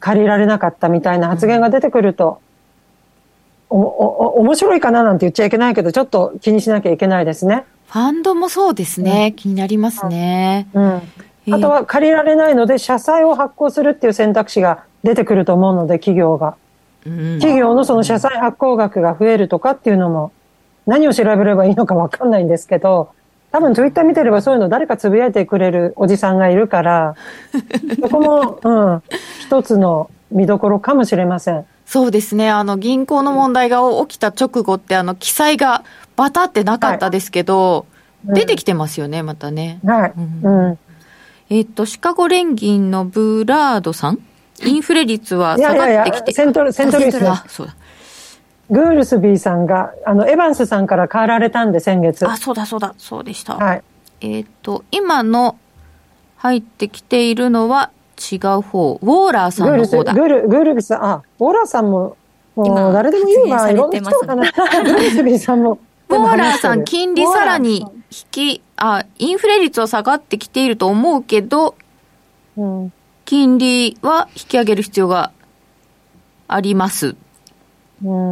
[0.00, 2.40] 借りられなかったみたいな発言が出てくると、
[3.68, 7.66] お、お、面白いかななんて言っちゃいけないけど、ちょっと気にしなきゃいけないですね。
[7.88, 9.28] ファンドもそうですね。
[9.32, 10.68] うん、気になりますね。
[10.72, 11.02] うん。
[11.52, 16.56] あとは借りられないので、社債を発行するっていう選択肢が出てくると思うので、企業が。
[17.06, 20.32] うん、企業のその社債発行額が増えるとかっていうのも、
[20.86, 23.10] 何を調べればいいのかわかんないんですけど、
[23.52, 27.14] 多分ツイッター見てればそういうの誰かつぶやいてくれるおじさんがいるから、
[28.02, 29.02] そこも、うん、
[29.40, 31.64] 一つの見どころかもしれません。
[31.86, 32.50] そうですね。
[32.50, 35.84] あの、銀行の問題が起きた直後って、あの、記載が
[36.16, 37.86] バタってなかったですけど、
[38.26, 39.78] はい、出てきてますよね、またね。
[39.84, 40.12] はい。
[40.42, 40.78] うん。
[41.48, 44.18] えっと、シカゴ連銀のブラードさん
[44.64, 45.92] インフレ率は下がってきて。
[45.92, 47.28] いやいやいやセントル、セントルイス。
[47.28, 47.74] あ、そうだ。
[48.70, 52.28] グールスビーさんが、あの、エヴァンスさんから変わられたんで、先月。
[52.28, 53.56] あ、そうだそうだ、そうでした。
[53.56, 53.82] はい。
[54.20, 55.56] えっ、と、今の
[56.38, 57.90] 入ってきているのは
[58.32, 58.98] 違う方。
[59.02, 60.24] ウォーラーさグールス、グんの方だ。
[60.24, 62.16] ール、グールビさん、あ、ウォーラーさんも、
[62.56, 64.42] も今う誰でも言うわ、発いろん言な人かな。
[64.50, 65.78] グールスビーさんも。
[66.08, 67.88] ウォーラーさん、金利さらに引
[68.30, 71.74] き、あ、インフレ率は下がってきていると思うけど、
[72.56, 72.92] うん。
[73.26, 75.32] 金利は引き上げる必要が
[76.48, 77.08] あります。
[77.08, 77.16] って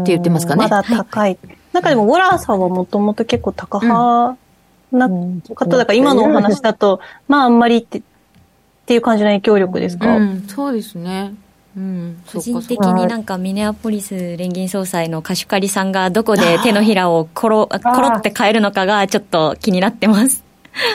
[0.06, 0.62] 言ってますかね。
[0.62, 1.38] まだ高い。
[1.72, 4.38] なんかでも、ウォラーさんはもともと結構高派
[4.92, 8.02] なうん方だから、今のお話だと、まああんまりって、っ
[8.86, 11.34] ていう感じの影響力ですか、うん、そうですね。
[11.76, 20.43] うん、個人的になんかミネアポリス連銀総裁のカシュカリさんがどこで手のひらをコロコロって変えるのかがちょっと気になってます。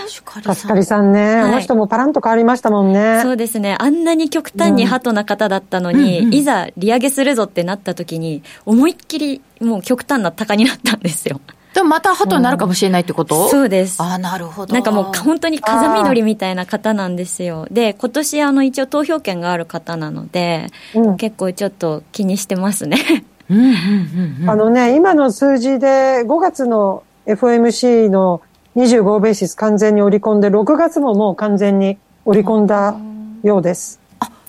[0.08, 3.22] シュカリカスカリさんね、いあの人もパランと変わりましたもんね。
[3.24, 3.76] そうですね。
[3.80, 11.42] あんなに極端にハトな方だったのに、うんうんいざ利上げするぞってなった時に、思いっきりもう極端な高になったんですよ。
[11.74, 14.02] でもまた鳩になるかもしれないってこと、そうです。
[14.02, 14.74] ああ、なるほど。
[14.74, 17.68] なんかもう本当に風見鶏みたいな方なんですよ。
[17.72, 23.24] で、今年あの一応投票権がある方なので、うん結構ちょっと気にしてますね。
[23.50, 24.50] うんうんうんうん。
[24.50, 28.42] あのね、今の数字で5月の FOMC の
[28.80, 32.96] 25ベーシス完全に織り込んで、6月ももう完全に織り込んだ
[33.44, 34.00] ようです。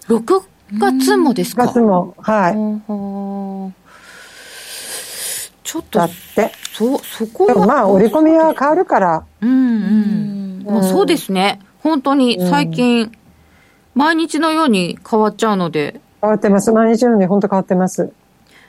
[0.07, 0.43] 6
[0.79, 2.55] 月もです6か月も、はい。
[5.65, 6.53] ちょっとだ、って。
[6.73, 7.67] そ、そこは。
[7.67, 10.63] まあ、織り込みは変わるから、うんうん。
[10.65, 11.59] まあ、そうですね。
[11.83, 13.11] 本当に最近、
[13.95, 16.01] 毎日のように変わっちゃうので。
[16.21, 16.71] 変わってます。
[16.71, 18.13] 毎日のように本当変わってます。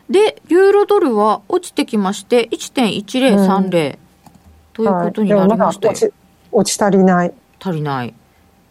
[0.10, 3.97] で、ユーロドルは落ちてきまして、1.1030、
[4.73, 6.13] ということになりましたよはい、落ち、
[6.51, 7.34] 落ち足りない。
[7.60, 8.13] 足りない。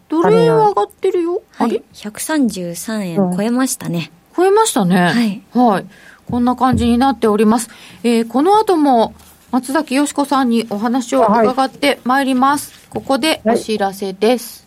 [0.09, 1.41] ドル円は上がってるよ。
[1.57, 1.69] あれ？
[1.69, 1.83] はい。
[1.93, 4.11] 133円超えましたね。
[4.35, 4.95] 超えましたね。
[4.99, 5.41] はい。
[5.53, 5.85] はい。
[6.29, 7.69] こんな感じになっております。
[8.03, 9.13] えーこの後も
[9.51, 12.87] 松崎よしこさんにお話を伺ってまいります。
[12.89, 14.65] ここでお知らせです。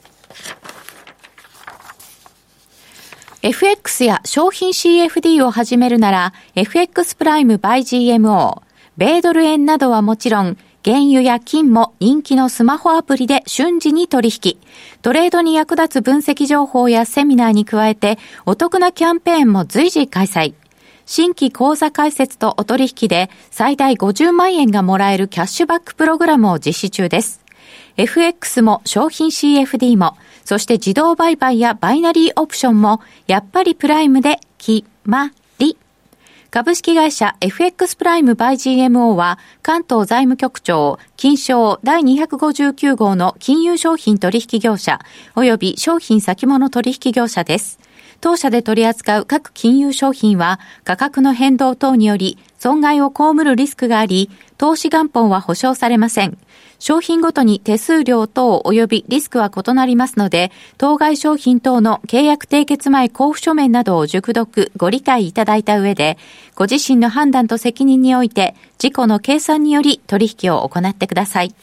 [3.43, 8.63] FX や商品 CFD を始めるなら FX プライム by GMO、
[8.97, 14.59] 米ドル円などはもちろん原油や金も人気のスマホアプリで瞬時に取引。
[15.01, 20.53] トレードに役立つ分析情報やセミナーに加えてお得なキャンペーンも随時開催。
[21.07, 27.43] 新規口座開設とお取引で最大50万円がもらえるキャッシュバックプログラムを実施中です。
[27.97, 35.33] FX も商品 CFD も、そして自動売買やバイナリーオプションも、やっぱりプライムで決ま。
[36.55, 45.01] 株式会社 FX プライムバイ GMO は関東財務局長金賞第259号の金融商品取引業者
[45.35, 47.81] 及び商品先物取引業者です。
[48.21, 56.39] 当社で取り扱う各金融商品は価格の変動等により損害を被るリスクがあり、投資元本は保証されません。
[56.87, 66.19] 商品ごとに手数料等及びリスクは異なりますので、当該商品等の契約締結前交付書面などを熟読、ご理解いただいた上で、
[66.55, 71.55] ご自身の判断と責任において、事故の計算により取引を行ってください。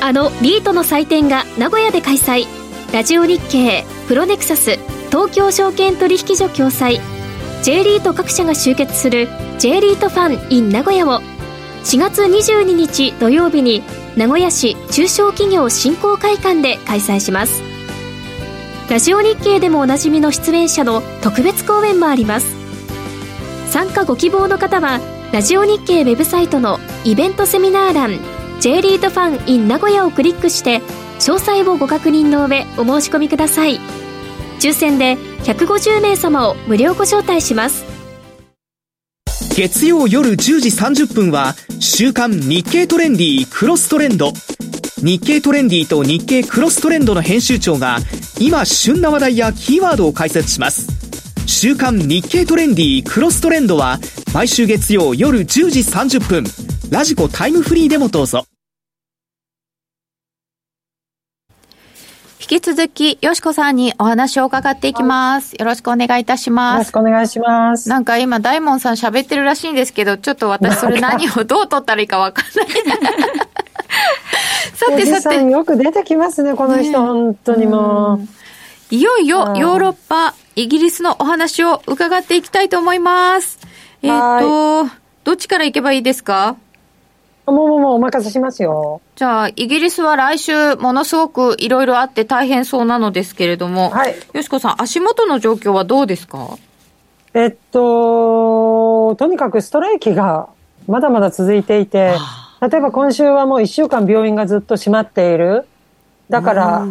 [0.00, 2.46] あのリートの祭典が名古屋で開催
[2.94, 4.78] ラジオ日経プロネクサス
[5.10, 7.00] 東京証券取引所共催
[7.62, 11.20] J リート各社が集結する J リートファン in 名古屋を
[11.84, 13.82] 4月22日土曜日に
[14.16, 17.62] 名古屋市中小企業振興会館で開催します。
[18.88, 22.46] ラジオ日経でもおなじみの出演者の特別講演もあります。
[23.70, 25.00] 参加ご希望の方は
[25.32, 28.18] ラジオ日経ウェブサイトのイベントセミナー欄
[28.60, 30.80] J リートファン in 名古屋をクリックして
[31.18, 33.78] 詳細をご確認の上お申し込みください。
[34.58, 37.93] 抽選で150名様を無料ご招待します。
[39.56, 44.32] 月曜夜10時30分は週刊日経トレンディクロストレンド。
[44.96, 47.98] 日経トレンディと日経クロストレンドの編集長が
[48.40, 50.88] 今旬な話題やキーワードを解説します。
[51.46, 54.00] 週刊日経トレンディクロストレンドは
[54.34, 56.44] 毎週月曜夜10時30分
[56.90, 58.46] ラジコタイムフリーでもどうぞ。
[62.44, 65.54] 引き続き、よしこさんにお話を伺っていきます。
[65.54, 66.92] よろしくお願いいたしよますろし。
[66.92, 67.88] くお願いします。
[67.88, 72.66] なんか今、大門さん喋ってるらしいんですけど、ちょっと私それ何をどう取ったらいいかわかんない。
[74.74, 78.28] さてさてよく出てきますね、この人、本当にもう。
[78.94, 83.58] いよいようんヨーロッパ、イギリスのお話を伺っていきたいと思います。
[84.02, 84.84] えっ、と、
[85.24, 86.56] どっちから行けばいいですか？
[87.46, 89.02] もうもうもうお任せしますよ。
[89.16, 94.14] じゃあ、イギリスは来週、ものすごくいろいろあって大変そうなのですけれども、はい。
[94.32, 96.56] よしこさん、足元の状況はどうですか
[97.34, 100.48] えっと、とにかくストライキが
[100.86, 102.14] まだまだ続いていて、
[102.62, 105.66] 例えば今週はもう1週間病院がずっと閉まっている。
[106.30, 106.86] だから、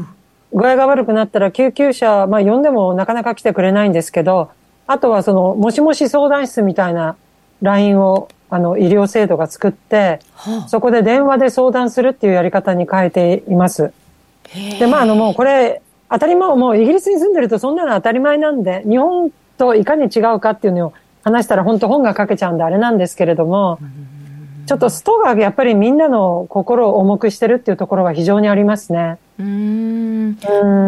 [0.54, 4.52] 具合が悪くなったら救急車、まあ呼んでもなかなか来てくれないんですけど、
[4.86, 7.16] あとはその、もしもし相談室みたいな
[7.64, 10.20] LINE を、あの、医療制度が作って、
[10.68, 13.92] そこで電話で相談するっていうやり方に変えています。
[14.80, 23.80] で、まあ、あの、もうこれ、当たり前、もうイギリスに住んでるとそんなの当たり前なんで、日本といかに違うかっていうのを話したら本当本が書けちゃうんであれなんですけれども、
[24.68, 29.18] ちょっとストがやっぱりみんなの心を重くしてるっていうところは非常にありますね。
[29.40, 30.38] うん。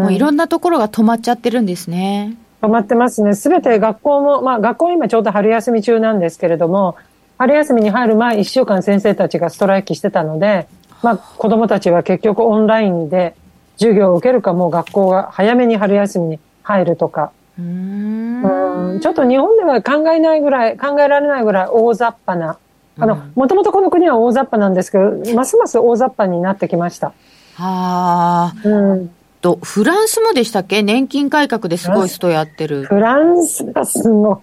[0.04, 2.36] もういろんなところが止まっちゃってるんですね。
[2.62, 3.36] 止まってますね。
[3.36, 6.96] すべて学校も、まあ学校今ちょうど春休み中なんですけれども、
[7.38, 10.68] 春休みに入る前1週間先生たちがストライキしてたので、
[11.04, 13.36] まあ子供たちは結局オンラインで
[13.78, 17.32] 授業を受けるかもう学校が早めに春休みに入るとか。
[17.58, 22.58] うんちょっと日本では考えないぐらい、考えられないぐらい大雑把な
[22.98, 27.14] あの、もともとこの国は大雑把なんですけど、ますます大雑把になってきました。
[27.56, 28.54] はあ。
[28.64, 29.12] うん。
[29.46, 30.82] と、フランスもでしたっけ？
[30.82, 32.86] 年金改革ですごい人やってる。
[32.86, 34.38] フランスがすごい。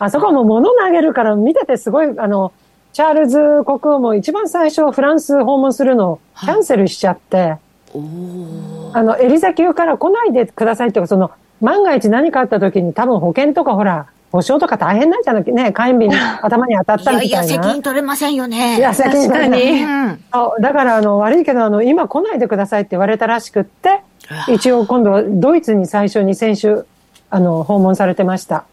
[0.00, 2.52] あそこも物投げるから見ててすごい、あの、
[2.92, 7.58] チャールズ国王も一番最初フランス訪問するのをキャンセルしちゃって、あ
[7.94, 16.10] の、エリザ級から来ないでくださいっていうか、その、万が一何かあった時に多分保険とかほら、保証とか大変なんじゃなくね、火炎瓶
[16.42, 17.22] 頭に当たったみたいな。
[17.22, 18.76] いやいや、責任取れませんよね。
[18.76, 20.18] いや、責任取れない。
[20.32, 24.00] そうだから、あの、悪いけど、あの、今来ないでくださいって言われたらしくって、
[24.48, 26.84] 一応今度はドイツに最初に先週、
[27.30, 28.64] あの、訪問されてました。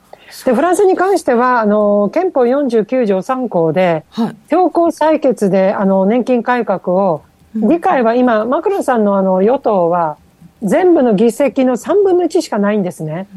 [0.45, 7.23] で、フランスに関しては、あの、憲法49条3項で、はい、強行採決で、あの、年金改革を、
[7.55, 10.17] 議会は今、マクロンさんのあの、与党は、
[10.63, 13.27] 全部の議席の3分の1しかないんですね。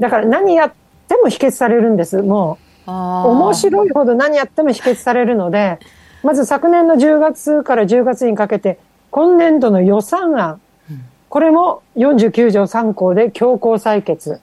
[0.00, 0.72] だから何やっ
[1.12, 2.22] でも否決されるんです。
[2.22, 5.78] もう、面白いほど何やっても否決されるので、
[6.22, 8.78] まず昨年の10月から10月にかけて、
[9.10, 10.61] 今年度の予算案、
[11.32, 14.42] これも49条3項で強行採決。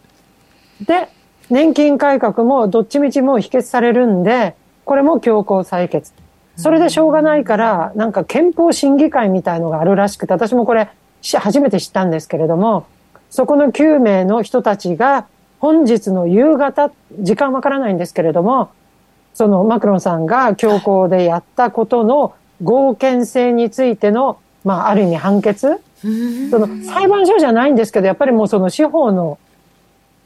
[0.88, 1.08] で、
[1.52, 6.14] 年金改革もどっちみちもう否決されるんで、これも強行採決。
[6.56, 10.90] それでしょうがないから、なんか憲法審議会みたいのがあるらしくて、私もこれ
[11.22, 12.88] 初めて知ったんですけれども、
[13.30, 15.28] そこの9名の人たちが
[15.60, 18.72] 本日の夕方、時間わからないんですけれども、
[19.36, 29.38] そのマクロンさんが強行でやったことの合憲性についての、まあ、ある意味判決その裁判所じゃないんですけど、やっぱりもうその司法の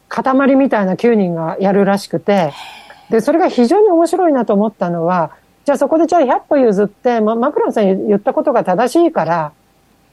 [0.08, 2.54] 塊みたいな9人がやるらしくて、
[3.10, 5.32] で、それが非常に面白いなと思ったのは、
[5.66, 9.52] じゃあそこでじゃあ100歩譲って、ま、マクロンさん言ったことが正しいから、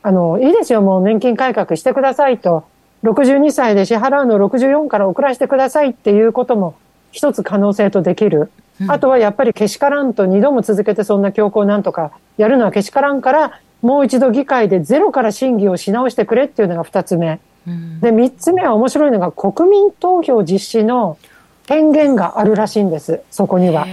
[0.03, 2.65] あの、いいですよ、もう年金改革してくださいと。
[3.03, 6.75] 62歳で支払うのを64から遅らせてくださいっていうことも
[7.13, 8.51] 一つ可能性とできる。
[8.89, 17.41] あとはやっぱりけしからんと2度も続けてそんな強行なんとかやるのはけしからんからもう一度議会でゼロから審議をし直してくれっていうのが2つ目。
[18.01, 21.19] で、3つ目は面白いのが国民投票実施の
[21.67, 23.21] 権限があるらしいんです。
[23.31, 23.87] そこには。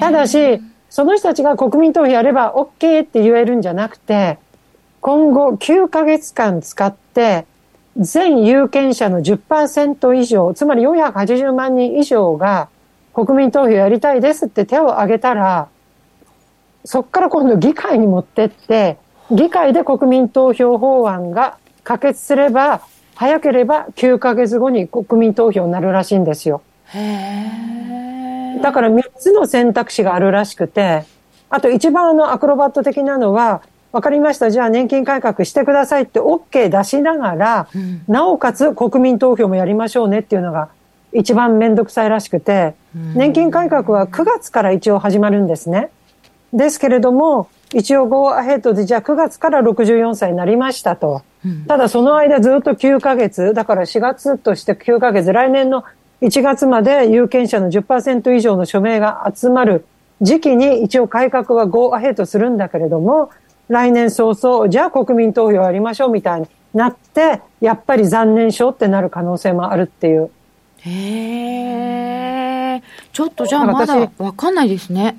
[0.00, 4.38] ただし、その人たちが国民投票やれば OK って言えるんじゃなくて、
[5.00, 7.46] 今後9ヶ月間使って
[7.98, 12.68] 全有権者の10%以上、つまり480万人以上が
[13.14, 15.68] 国民投票やりたいですって手を挙げたら、
[16.84, 18.98] そこから今度議会に持ってって、
[19.30, 22.80] 議会で国民投票法案が可決すれば、
[23.14, 26.62] 早ければ9ヶ月後に国民投票になるらしいんですよ。
[28.62, 31.04] だから3つの選択肢があるらしくて、
[31.48, 33.62] あと一番あのアクロバット的なのは、
[33.92, 34.50] わかりました。
[34.50, 40.68] じゃあ年金改革してくださいって OK 出しながら、うん、なおかつ国民投票もやりましょうねっていうのが
[41.14, 45.88] 一番めんどくさいらしくて、年金改革は9月から一応始まるんですね。
[46.52, 51.22] ですけれども、一応 Go Ahead でじゃあ9月から64歳になりましたと。
[51.68, 55.84] ただその間ずっと9ヶ月、だから4月として9ヶ月、来年の
[56.22, 59.84] 1月まで有権者の10%以上の署名が集まる
[60.22, 63.30] 時期に一応改革は Go Ahead するんだけれども、
[63.68, 70.30] 来年早々、じゃあ国民投票やりましょうみたいになって、やっぱり残念賞ってなる可能性もあるっていう。
[70.80, 72.82] へえ。
[73.12, 75.16] ちょっとじゃあまだわかんないですね。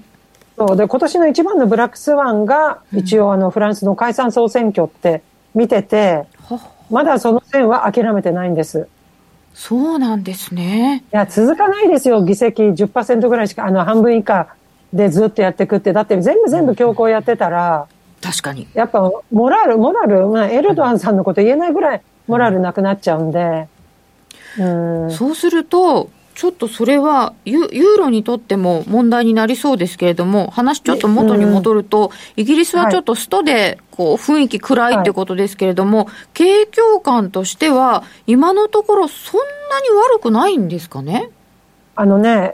[0.57, 5.21] そうで、今年の一番のブラックスワンが、一応あの、フランスの解散総選挙って
[5.53, 8.87] 見てて、うん、まだその線は諦めてないんです。
[9.53, 11.03] そうなんですね。
[11.13, 12.23] いや、続かないですよ。
[12.23, 14.55] 議席10%ぐらいしか、あの、半分以下
[14.93, 15.93] でずっとやっていくって。
[15.93, 17.87] だって全部全部強行やってたら、
[18.21, 18.67] 確かに。
[18.73, 23.67] やっぱ、モラル、モラル、まあ、エルドアンさんのこと言えないぐらい、モラルなくなっちゃうんで。
[24.57, 24.63] う
[25.05, 41.31] ん、そうすると、ちょっとそれはユユーロにとっても問題になりそうですけれども、話ちょっと元に戻ると、イギリスはちょっとストでこう雰囲気暗いってことですけれども、はい、景況感としては、今のところそんなに悪くないんですかね？
[41.95, 42.53] あのね、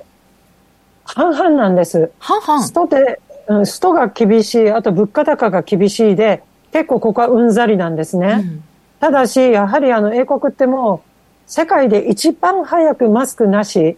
[1.03, 2.09] 半々なんです。
[2.19, 2.63] 半々。
[2.63, 3.19] ストで、
[3.65, 8.37] ストが厳しい、あと物価高が厳しいで、結構ここはうんざりなんですね。
[8.39, 8.63] うん、
[9.01, 11.12] ただし、やはりあの英国ってもう、
[11.47, 13.97] 世界で一番早くマスクなし、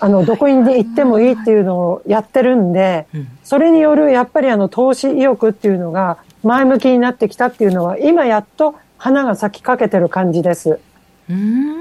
[0.00, 3.06] あの、どこに行ってもいいっていうのをやってるんで、
[3.42, 10.78] それによるやっぱりあの投資意欲っていうのが前向きになってきたっていうのは、今やっと花が咲きかけてる感じです。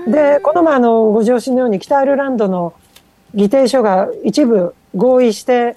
[0.07, 2.74] で、この前あの、ご上司のように北アイルランドの
[3.34, 5.76] 議定書が一部合意して、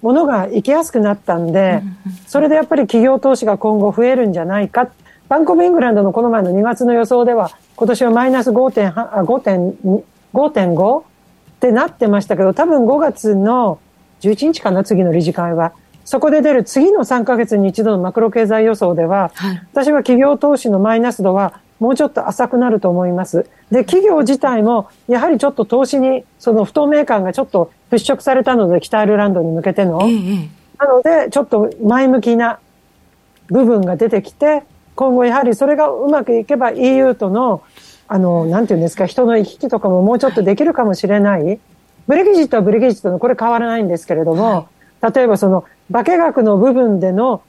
[0.00, 1.82] ものが行きやすくなったんで、
[2.26, 4.88] それでやっぱり企業投資が今後増えるんじゃないか。
[5.32, 11.04] バンコブイングランドのこの前の2月の予想では、今年はマイナス5.5っ
[11.58, 13.80] てなってましたけど、多分5月の
[14.20, 15.72] 11日かな、次の理事会は。
[16.04, 23.46] そこで出る次の3ヶ月に一度のマクロ経済予想では、はい、私は企業投資のマイナス度はもうちょっと浅くなると思います。
[23.70, 30.02] で、企業自体も、やはりちょっと投資に、その不透明感がちょっと払拭されたので、北アイルランドに向けての。
[30.02, 32.58] ええ、なので、ちょっと前向きな
[33.46, 34.64] 部分が出てきて、
[34.94, 37.62] 今後やはりそれがうまくいけば EU との、
[38.08, 41.58] あの、なんていうんですか、人の行き来とかももうちょっとできるかもしれない。
[42.06, 44.68] ブレギジットはブレギジットのこれ変わらないんですけれども、
[45.00, 47.42] はい、例えばその化学の部分での、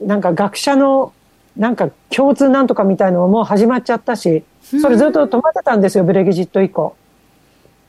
[0.00, 1.12] なんか学者の、
[1.56, 6.94] なんか共通なんとかみたいのももう始まっちゃったし、それずっと止まってたんですよ、ブレギジット以降。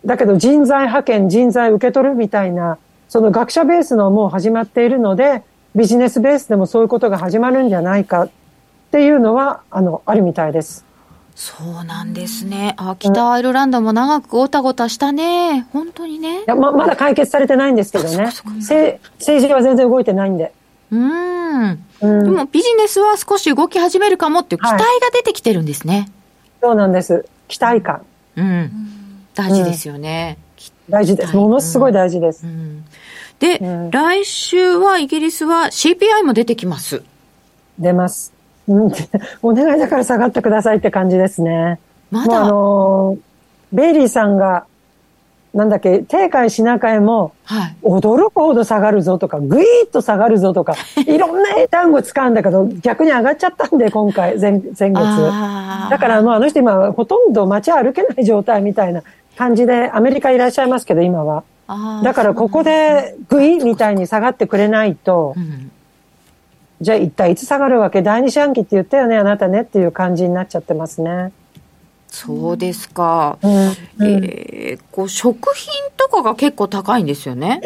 [0.06, 2.78] だけど人材派遣、人材受け取るみたいな、
[3.10, 5.44] その学者ベースのもう始まっているので、
[5.76, 8.30] ビジネスベースでもそういうことが始まるんじゃないかっ
[8.96, 10.86] ていうのは、あの、あるみたいです。
[11.36, 12.76] そうなんですね。
[12.78, 15.68] あ、北アイルランドも長くごたごたしたね。
[15.74, 16.44] 本当にね。
[16.44, 18.32] いや、ま、まだ解決されてないんですけどね。
[18.60, 20.54] 政治は全然動いてないんで。
[20.92, 21.80] うん。
[22.00, 25.94] でもビジネスは少し動き始めるかもっていう期待が出てきてるんですね。
[25.98, 26.10] はい、
[26.62, 27.26] そうなんです。
[27.50, 28.06] 期待感。
[28.38, 28.72] うん。
[29.34, 30.38] 大事ですよね。
[30.88, 31.36] うん、大事です。
[31.36, 32.46] ものすごい大事です。
[32.46, 32.86] うん、
[33.40, 33.60] で、
[33.92, 37.04] 来週はイギリスは CPI も出てきます。
[37.78, 38.35] 出ます。
[38.68, 38.92] うん、
[39.42, 41.80] お願いだから下がってくださいって感じですね。
[42.12, 42.42] まだ？
[42.42, 43.18] あの、
[43.72, 44.66] ベイリーさんが、
[45.54, 47.32] なんだっけ、定海品会も、
[47.82, 50.76] 驚くほど下がるぞとか、ぐいーっと下がるぞとか、
[51.08, 54.94] いろんな英単語使うんだけど、逆に上がっちゃったんで、今回、前前月。
[55.90, 59.02] だからもうあの人今、ほとんど街歩けない状態みたいな
[59.38, 61.44] 感じで、アメリカいらっしゃいますけど、今は。
[62.04, 65.72] だからここでぐいみたいに下がってくれないと、うん
[66.82, 68.02] じゃあ一体いつ下がるわけ？
[68.02, 69.18] 第二四半期って言ったよね？
[69.18, 71.32] あなたねっていう感じになっちゃってますね。
[72.08, 73.38] そうですか。
[73.42, 73.52] うん、
[74.06, 77.62] えー、こう食品とかが結構高いんですよね？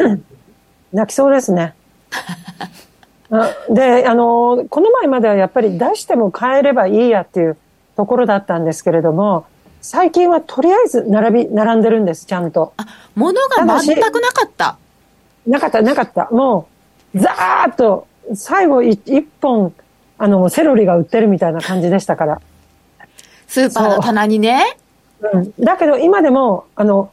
[0.92, 1.76] 泣きそうですね。
[3.70, 7.58] で、あの、この前まではやっぱり出しても買えればいいやっていう
[7.96, 9.46] ところだったんですけれども、
[9.82, 12.74] 最近はとりあえず並び、並んでるんです、ちゃんと。
[12.78, 14.78] あ、物が全くなかった。
[15.46, 16.28] なかった、なかった。
[16.32, 16.68] も
[17.14, 19.74] う、ザーッと最後一本、
[20.18, 22.42] あの、セロリが売ってるみたいな感じでしたから。
[23.48, 24.78] スーパーの棚にね。
[25.22, 25.54] うん。
[25.60, 27.12] だけど今でも、あの、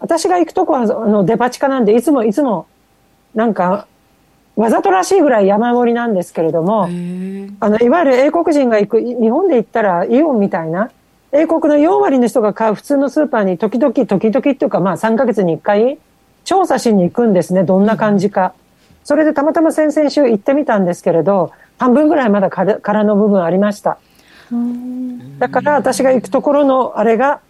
[0.00, 2.66] 私が行くとこは、あの、デパ地下なんで、いつもいつも、
[3.34, 3.86] なんか、
[4.56, 10.90] わざとらしいぐらい山盛りなんですけれども、あの、いわゆる英国人が行く、日本で行ったらイオンみたいな、
[11.30, 15.98] 英国の4割の人が買う普通のスーパーに時々、時々っていうか、まあ3ヶ月に1回、
[16.44, 18.52] 調査しに行くんですね、どんな感じか。
[19.08, 23.96] それでたまたま先々週行ってみたんですけれど、半分ぐらいまだ空の部分ありました。
[25.38, 27.40] だから私が行くところのあれが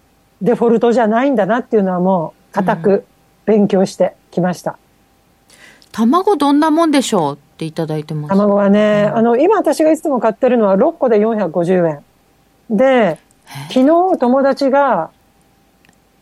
[0.41, 3.05] デフォルトじゃないんだなっていうのはもう固く
[3.45, 4.79] 勉強してきました。
[5.91, 8.31] 卵どんなもんでしょうっていただいてます。
[8.31, 12.05] 卵はね、あの、今私がいつも買ってるのは6個で450円。
[12.71, 13.19] で、
[13.67, 15.11] 昨日友達が、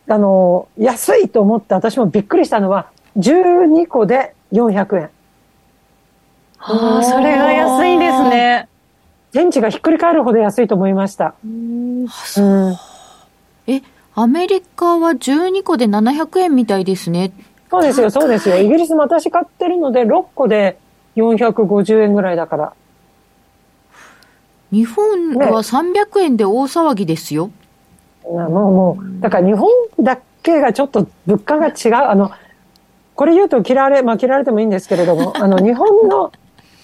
[0.07, 5.09] あの、安いと思って私もびっくりしたのは、12個で400円。
[6.59, 8.67] ああ、それが安いですね。
[9.31, 11.35] 電池がひっくり返るほど安いと思いました。
[11.43, 12.07] うん、
[13.67, 13.81] え、
[14.15, 17.31] アメリカは12個で700円みたいですね。
[17.69, 18.57] そうですよ、そうですよ。
[18.57, 20.79] イギリスも私買ってるので、6個で
[21.15, 22.73] 450円ぐらいだから。
[24.71, 27.51] 日本は300円で大騒ぎですよ。
[28.25, 32.09] ね、もうもう、だから日本だけがちょっと物価が違う。
[32.09, 32.31] あの、
[33.15, 36.31] これ言うと嫌われ、まあ嫌われてもいいんですけれども、あの、 日本の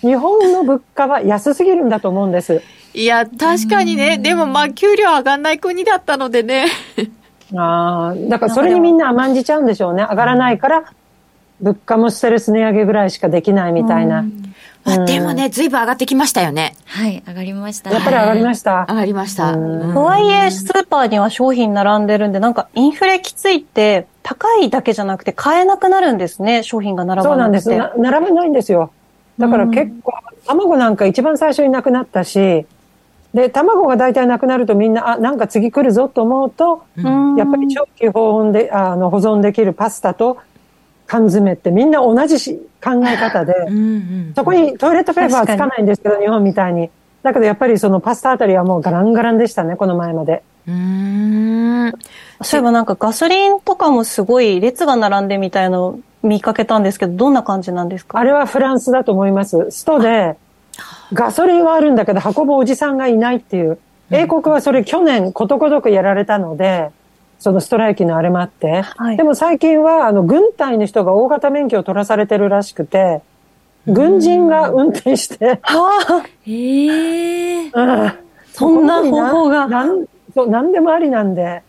[0.03, 2.61] 日本の物価は安すぎるんだと思うんです。
[2.93, 4.17] いや、確かにね。
[4.17, 6.67] でもまあ、給料上がんない国だったのでね。
[7.55, 10.03] ああ、だからそれにみんな甘んじちゃうんでしょうね。
[10.03, 10.83] 上がらないから、
[11.61, 14.19] 物価もステルス値上げぐらいしかできないみたいな。
[14.19, 14.53] うん
[14.85, 16.75] まあ、でもね、ずいぶん上がってきましたよね。
[16.85, 17.89] はい、上がりました。
[17.89, 18.85] やっぱり上がりました。
[18.89, 19.53] 上がりました。
[19.53, 19.59] と
[20.03, 27.69] はいえ、スーパーには商品並んでるんで、なんかインフレきついって、高いだけじゃなくて買えなくなるんですね、商品が並ばないそうなんです。
[27.97, 28.91] 並べないんですよ。
[29.37, 30.13] だから結構、
[30.45, 32.65] 卵なんか一番最初になくなったし、
[33.33, 40.37] で、卵が大体なくなるとみんな、あ、なんか次来るぞと思うと、うん、やっぱり長期保温で、あの、保存できるパスタと
[41.07, 46.89] 缶詰ってみんな同じし考え方で、うんうん、そこにトイレットペーパーはつかないんですけど、日本みたいに。
[47.23, 50.43] だけどやっぱりそのパスタあたりはもうガランガランでしたね、この前まで。
[50.67, 51.93] うん。
[52.41, 58.17] そういえばなんかガソリンとかもすごい列が並んでみたいの見かけたんですけど、どんな感じなんですか？
[58.17, 59.69] あれはフランスだと思います。
[59.69, 60.35] ストで、
[61.13, 63.77] ガソリンはあるんだけど運ぶおじさんがいないっていう。
[64.09, 66.89] 英国はそれ去年ことごとくやられたので、
[67.39, 68.81] そのストライキのあれもあって。
[68.81, 73.21] はい、でも最近は、あの、軍隊の人が大型免許を取らされてるらしくて、
[73.85, 75.59] 軍人が運転して。
[75.63, 78.15] はあ、ええー、
[78.53, 79.67] そんな方法が。
[79.67, 81.63] なんそう、なんでもありなんで。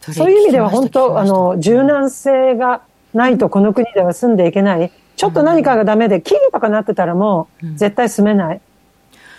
[0.00, 2.80] そういう意味では本当、あの、柔軟性が
[3.14, 4.92] ないとこの国では住んでいけない。
[5.16, 8.60] ちょっと何かがダメで、企業とかなってたらもう、絶対住めない。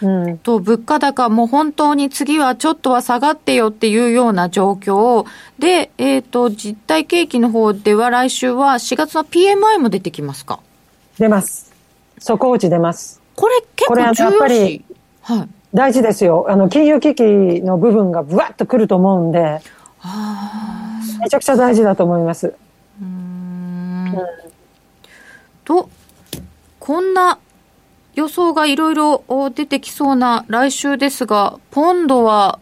[0.01, 5.25] うん、と物価高も本当に次はちょっとは下がってよっていうような状況
[5.59, 10.59] で、えっ、ー、と、実体景気の方では来週は4月の PMI も出てきますか？
[11.17, 11.71] 出ます。
[12.19, 13.21] 底打ち出ます。
[13.35, 14.85] これ結構重要これやっぱり、
[15.21, 16.45] はい、大事ですよ。
[16.49, 17.23] あの、金融危機
[17.61, 19.61] の部分がブワッとくると思うんで、
[21.21, 22.55] めちゃくちゃ大事だと思います。
[23.01, 23.32] うん、
[25.63, 25.89] と、
[26.79, 27.39] こんな
[28.15, 29.23] 予想がいろいろ
[29.55, 32.59] 出てきそうな来週ですが、ポンドは、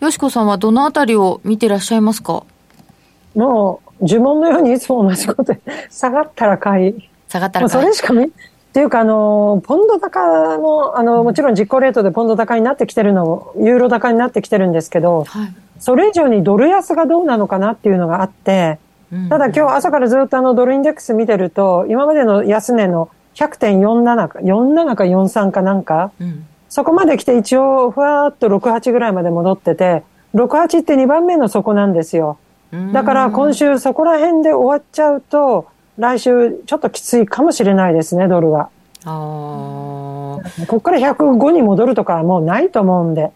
[0.00, 2.44] よしこさんはどのあたりを見てらっしゃいますか？
[3.34, 5.60] もう、呪文のようにいつも同じことで、
[5.90, 7.08] 下がったら買い。
[7.28, 7.82] 下がったら買い。
[7.82, 8.28] それしか見、っ
[8.74, 18.78] ていうか、あの、ポンド高の、あの、もちろん実行レートでポンド高になってきてるの、ユーロ高になってきてるんですけど、はい、それ以上にドル安がどうなのかなっていうのがあって、
[19.28, 30.02] ただ今日朝からずっとあのドルインデックス見てると、今までの安値の100.47か、47か43かなんか、うん、そこまで来て一応ふわーっと68ぐらいまで戻ってて、
[30.34, 32.38] 68って2番目の底なんですよ。
[32.92, 38.68] だから今週そこら辺で終わっちゃうと、来週ちょっときついかもしれないですね、ドルが。
[39.04, 43.30] あここから105に戻るとかはもうないと思うんで。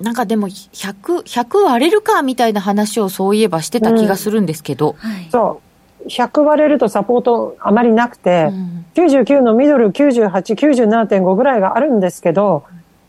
[0.00, 4.96] なんかでも100、100割れるかみたいな話をそういえばしてた気がするんですけど。
[5.02, 5.60] うんはい、そ
[6.04, 6.08] う。
[6.08, 12.64] 100割れるとサポートあまりなくて、うん、99のミドル98、97.5ぐらいがあるんですけど、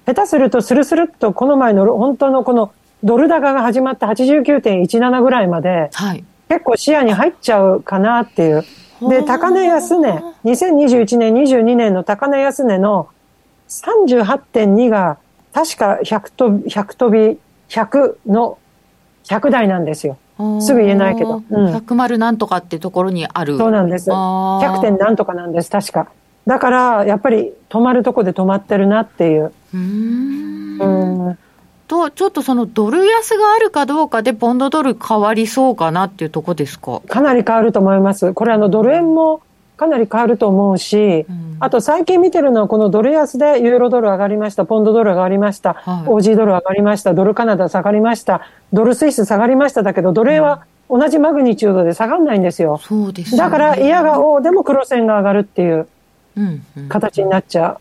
[0.05, 2.73] 下手するとスルスルっとこの前の本当のこの
[3.03, 8.65] ドル高が始まった89.17ぐらいまで、はい、結構視野に入っちゃうかなっていう。
[9.09, 13.09] で、高値安値、2021年、22年の高値安値の
[13.69, 15.17] 38.2が、
[15.53, 17.39] 確か100飛び、100飛び、
[17.69, 18.57] 100の
[19.25, 20.17] 100台なんですよ。
[20.59, 21.43] すぐ言えないけど。
[21.49, 23.57] うん、100丸なんとかってところにある。
[23.57, 24.09] そうなんです。
[24.09, 26.07] 100点なんとかなんです、確か。
[26.47, 29.51] だから、やっぱり止まるとこで止まってるなっていう。
[29.73, 31.37] うんうん
[31.87, 37.01] と、ちょっとそのドル安があるかどうかで、ポンドドル変わりそうかなっていうとこですか？
[37.01, 38.33] かなり変わると思います。
[38.33, 39.41] これあの、ドル円も
[39.81, 52.77] かなり変わると思うし、うん、あと最近見てるのはこのドル安でユーロドル上がりました、ポンドドル上がりました、はい、OG ドル上がりました、ドルカナダ下がりました、ドルスイス下がりましただけど、ドル円は同じマグニチュードで下がらないんですよ。
[52.77, 55.87] そうです、ね、だから、嫌がおでも黒線が上がるっていう
[56.87, 57.79] 形になっちゃ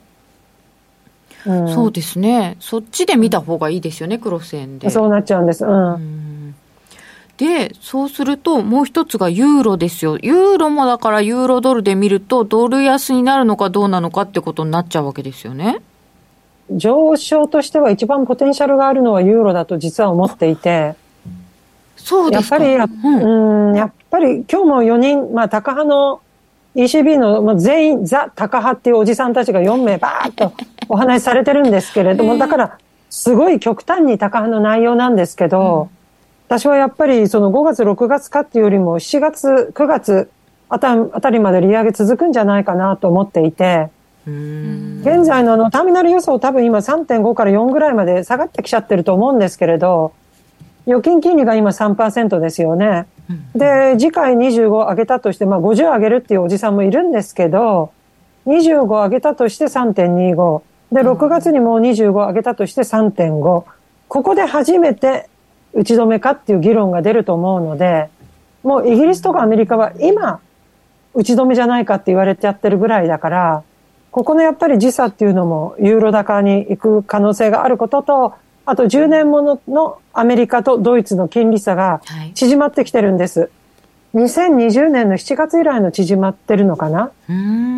[1.46, 1.52] う。
[1.52, 4.88] うん、そうですね、そっちで見た方がいいですよね、クロス円で。
[4.88, 5.66] そうなっちゃうんです。
[5.66, 6.54] うん、うん
[7.40, 10.18] で、そうすると、もう一つがユーロですよ。
[10.20, 15.80] ユーロもだからユーロドルで見ると、ドル安になるのかどうなのかってことになっちゃうわけですよね。
[16.70, 20.94] 上昇としては一番ポテンシャルがあるのはユーロだと実は思っていて。
[21.96, 26.20] そうですかやっぱり、うん、やっぱり今日も4人、まあ、高派の
[26.74, 30.52] ECB のもう全員ザ・タカ派っていうおじさんたちが4名バーッと
[30.88, 32.78] お話しされてるんですけれども、 だから
[33.08, 35.99] すごい極端にタカ派の内容なんですけど、うん、
[36.50, 40.28] 私はやっぱりその5月6月かっていうよりも7月9月
[40.68, 43.88] あたあたりまで利上げ続くんじゃないかなと思っていて、
[44.26, 50.12] 現在のあのターミナル予想多分今3.5から4ぐらいまで下がってきちゃってると思うんですけれど、
[50.88, 53.06] 預金金利が今3%ですよね。
[53.54, 57.92] で、次回25上げたとして、まあ50上げるっていうおじさんもいるんですけど、
[58.46, 60.62] 25上げたとして3.25。
[60.90, 63.64] で、6月にもう25上げたとして3.5。
[64.08, 65.29] ここで初めて
[65.74, 68.08] 打ち止めかっていう議論が出ると思うので、
[68.62, 70.40] もうイギリスとかアメリカは今、
[71.14, 73.62] 打ち止めじゃないかって言われてやってるぐらいだから、
[74.10, 78.34] ここのやっぱり時差っていうのもユーロ高に行く可能性があることと、
[78.66, 82.02] あと10年もののアメリカとドイツの金利差が
[82.34, 83.40] 縮まってきてるんです。
[83.40, 83.50] はい
[84.12, 87.12] 2020年の7月以来の縮まってるのかな？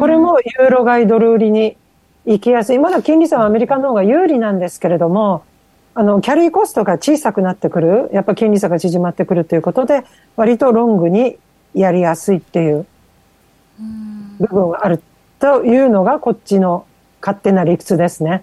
[0.01, 1.77] これもユーロ買いドル売りに
[2.25, 2.79] 行きやすい。
[2.79, 5.45] まだ金利差はアメリカの方が有利なんですけれども、
[5.95, 8.11] あの、キャリーコストが小さくなってくる。
[8.13, 10.05] やっぱ金利差が縮まってくるということで、
[10.37, 11.39] 割とロングに
[11.75, 12.87] やりやすいっていう
[14.41, 15.03] 部分がある
[15.39, 16.87] というのがこっちの
[17.21, 18.43] 勝手な理屈ですね。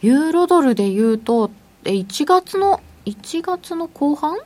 [0.00, 1.50] ユーロドルで言うと、
[1.84, 4.38] 1月の、1月の後半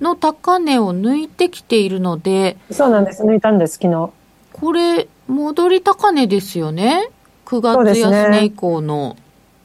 [0.00, 2.56] の高値を抜いてきているので。
[2.70, 3.24] そうなんです。
[3.24, 4.10] 抜いたんです、昨日。
[4.52, 7.10] これ、戻り高値ですよね。
[7.44, 9.16] 9月安値以降の。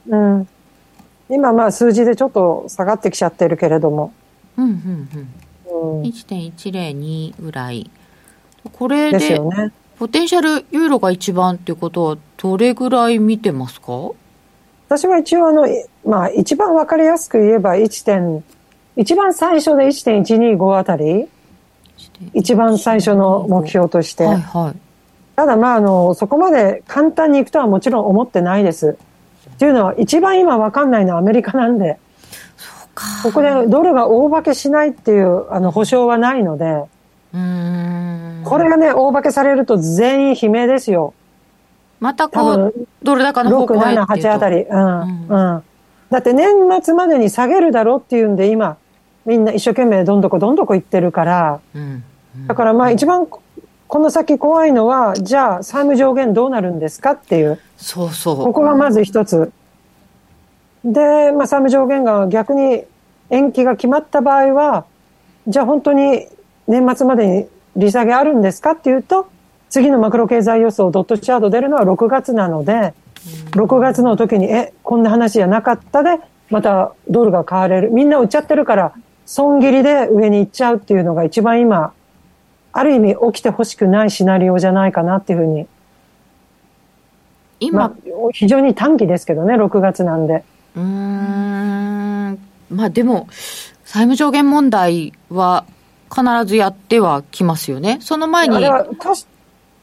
[0.08, 0.48] うね、うん。
[1.30, 4.14] 今まあ数字でちょっと下がってきちゃってるけれども。
[4.58, 5.10] うんうん
[5.74, 6.00] うん。
[6.00, 7.90] うん、1.102ぐらい。
[8.74, 14.12] これで、でね、ポテンシャルユーロが一番っていうことは、どれぐらい見てますか？
[14.88, 15.68] 私は一応あの、
[16.06, 18.42] まあ一番わかりやすく言えば1.2
[18.98, 21.28] 一番最初で1.125あたり、
[22.34, 24.26] 一番最初の目標として。
[24.26, 24.80] はいはい、
[25.36, 28.98] ただまあ、あの、そこまで簡単にいくとはもちろん思ってないです。
[29.56, 31.98] っていうのは、一番今わかんないのはアメリカなんで、
[33.24, 36.84] ここでドルが大化けしないっていうあの保証はないので、
[38.44, 41.14] これがね、大化けされると全員悲鳴ですよ。
[42.00, 44.64] またこう、ドル高の方向へ6、7、8あたり。
[44.64, 45.64] うん、うん、うん。
[46.10, 46.48] だって年
[46.84, 48.78] 末までに下げるだろうっていうんで今、
[49.26, 52.04] みんな一生懸命どんどこどんどこ言ってるから、うん
[52.36, 53.28] うん、だからまあ一番
[53.88, 57.60] この先怖いのは、じゃあ債務上限どうなるんですかっていう。
[57.78, 58.38] そうそう。
[58.38, 59.52] ここがまず一つ。
[60.84, 62.84] で、まあ債務上限が逆に
[63.30, 64.86] 延期が決まった場合は、
[65.48, 66.28] じゃあ本当に
[66.68, 69.28] 年末までに利下げあるんですかっていうと、
[69.70, 72.94] 次のマクロ経済予想ドットチャート出るのは6月なので、
[73.52, 76.20] 6月の時に、え、こんな話じゃなかったで、
[76.50, 77.92] またドルが買われる。
[77.92, 78.94] みんな売っちゃってるから、
[79.26, 81.94] 損切りで上に行っちゃうっていうのが一番今、
[82.78, 85.66] ある意味起きてほしくないシナリオじゃないかなっていうふうに。
[87.62, 87.94] 今、まあ、
[88.34, 90.44] 非常に短期ですけどね、6月なんで。
[90.76, 92.38] うん。
[92.70, 93.30] まあでも、
[93.86, 95.64] 債務上限問題は
[96.14, 98.00] 必ずやってはきますよね。
[98.02, 98.58] その前に。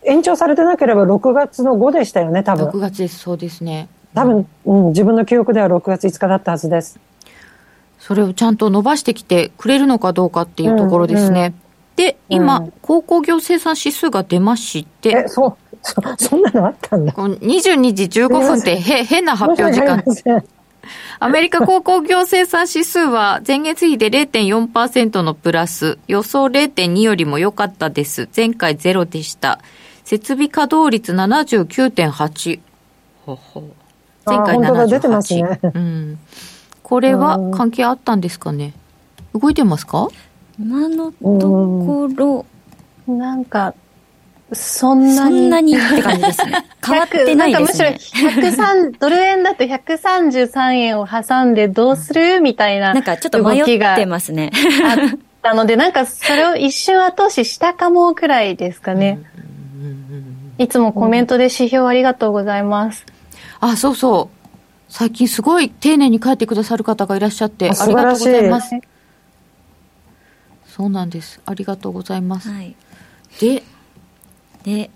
[0.05, 2.69] 延長されてなければ6月の5でしたよね、多分。
[2.69, 3.89] 6月です、そうですね。
[4.13, 7.01] 多分、うん、自分の記憶では6月5日だったはずです。
[7.99, 11.41] それをちゃんと伸ばしてきてくれるのかどうかっていうところですね。
[11.41, 11.62] うんうん、
[11.97, 15.11] で、今、うん、鉱工業生産指数が出まして。
[15.11, 17.13] え、そう、そそんなのあったんだ。
[17.13, 20.03] 22時15分ってへ変な発表時間。
[21.21, 28.29] アメリカ鉱工業生産指数は前月比で0.4%のプラス、予想0.2よりも良かったです。
[28.35, 29.61] 前回ゼロでした。
[30.05, 32.61] 設備稼働率79.8。
[33.25, 33.63] ほほ
[34.27, 34.87] 前回78。
[34.89, 35.61] 出てますね。
[35.63, 36.19] うん。
[36.83, 38.73] これは関係あったんですかね？
[39.35, 40.09] 動いてますか？
[40.63, 42.47] 今のところ、
[43.09, 43.75] なんか、
[44.53, 45.41] そんなに。
[45.41, 46.67] そんなにって感じですね。
[46.87, 47.85] 変わってないですね。
[47.87, 52.93] なんかむしろ103、ドル円だと133円を挟んでどうするみたいな。
[52.95, 54.53] なんかちょっと迷ってますね。
[54.85, 59.19] あったので、なんかそれを一瞬後押ししたかもくらいですかね。
[60.59, 63.05] いつもコメントで指標ありがとうございます。
[63.59, 64.43] あ、そうそう。
[64.89, 68.77] 最近すごい丁寧に書いてくださる方がいらっしゃって、ありがとうございます。
[70.75, 71.39] そうなんです。
[71.45, 72.49] ありがとうございます。
[72.49, 72.75] はい、
[73.41, 73.63] で、
[74.65, 74.91] で、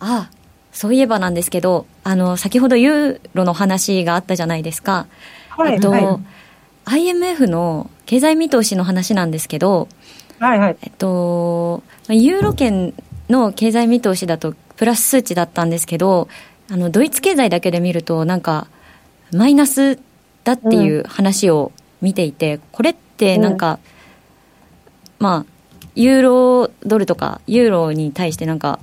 [0.00, 0.30] あ、
[0.72, 5.06] そういえばなんですけど、あの、先ほどユーロの話があったじゃないですか。
[5.50, 9.88] はい、えっと、はい、IMF の経済見通しの話なんですけど、
[10.38, 10.76] はいはい。
[10.80, 12.94] えっと、ユーロ圏
[13.28, 16.28] の経済見通しだとプラス数値だったんですけど、
[16.70, 18.68] あの、ドイツ経済だけで見ると、なんか、
[19.34, 19.98] マイナス
[20.44, 23.78] だっていう話を見ていて、うん、これってなんか、うん、
[25.18, 25.46] まあ、
[25.94, 28.78] ユーロドルとかユーロに対してなんか、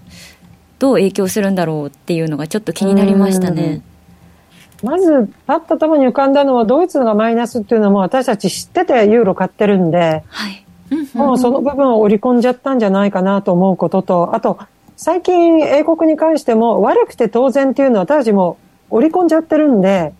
[0.79, 3.81] どう影響するんだろうっていうのがちょっと気になりましたね。
[4.83, 10.65] まず、パッと頭に浮かんだのは、ドイツがマイナスっていうのも私たち知っててユーロ買ってるんで、はい、
[11.13, 14.59] もうその部分を織り込んじゃったんじゃないかなと思うことと、あと、
[14.97, 18.57] 最近英国に関しても悪くて当然っていうのは私たちも
[18.89, 20.13] 織り込んじゃってるんで、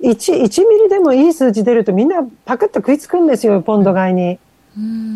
[0.00, 4.38] 1、1ミリでもいい数字出るとみんなパクッと食いつくんですよ、ポンド買いに。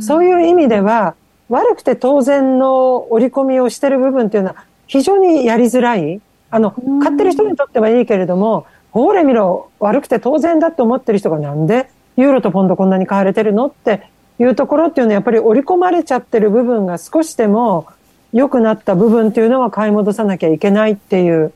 [0.02, 1.14] そういう意味では、
[1.48, 6.20] 悪くて当然の織り込みをしてる部分っていうのは非常にやりづらい。
[6.50, 17.86] あの、買ってる人にとってはいいけれども、ほれ見ろ、悪くて当然だと思ってる人がなんでユーロとポンドこんなに買われてるのっていうところっていうのはやっぱり織り込まれちゃってる部分が少しでも
[18.32, 21.52] 良くなった部分っていうのは買い戻さなきゃいけないっていう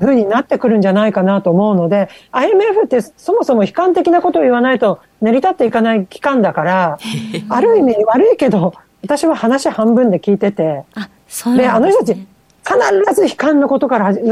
[0.00, 6.98] ふうになってくるんじゃないかなと思うので IMF ってそもそも悲観的なことを言わないと成り立っていかない機関だから
[7.48, 14.24] ある意味悪いけど私は話半分で聞いててあそうで、ね、あの人たち必ず悲観のことから全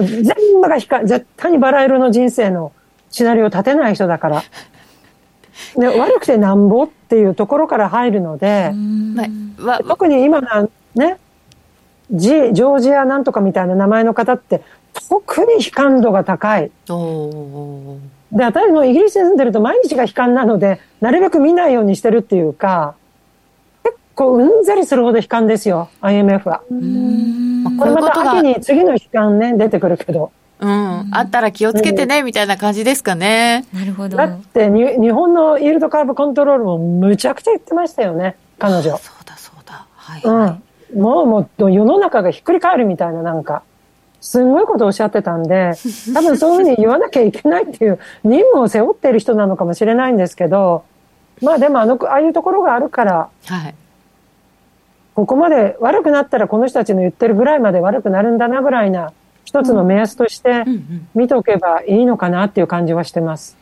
[0.61, 2.73] 部が悲観絶対にバラ色の人生の
[3.11, 4.43] シナリオを立てない人だから。
[5.77, 8.73] で悪くてなんぼっていうところから入るので、
[9.89, 11.19] 特に今のね、
[12.11, 14.63] ジジョージアなんとかみたいな名前の方って
[15.09, 16.71] 特に悲観度が高い。
[18.33, 22.95] で、私もイギリスに住んでると毎日が悲観なので、なるべく見ないようにしてるっていうか、
[23.85, 26.63] 結構うんざりするほど悲観ですよ、IMF は。
[27.79, 30.33] これまた秋に次の悲観ね、出てくるけど。
[30.61, 30.69] うん、
[31.13, 33.65] あったら気をつけてね、みたいな感じですかね。
[33.73, 34.17] なるほど。
[34.17, 38.83] だって日本のイールドカーブコントロールもむちゃくちゃ言ってましたよね、彼女。
[38.83, 39.87] そうだそうだ。
[39.95, 41.01] はい、はい、うん。
[41.01, 43.63] もうもう世の中がひっくり返るみたいななんか、
[44.21, 45.73] すんごいことをおっしゃってたんで、
[46.15, 50.85] 多分そういうふうに言わなきゃいけないっていう任務を背負っている人なのかもしれないんですけど、
[51.43, 53.75] まあでもあの、ああいうところがあるから、はい。
[55.15, 59.13] ここまで悪くなったらこの人たちの言ってるぐらいまで悪くなるんだなぐらいな
[59.45, 60.65] 一つの目安として
[61.15, 63.57] 見ておけばいいのかなっていう感じはしてます。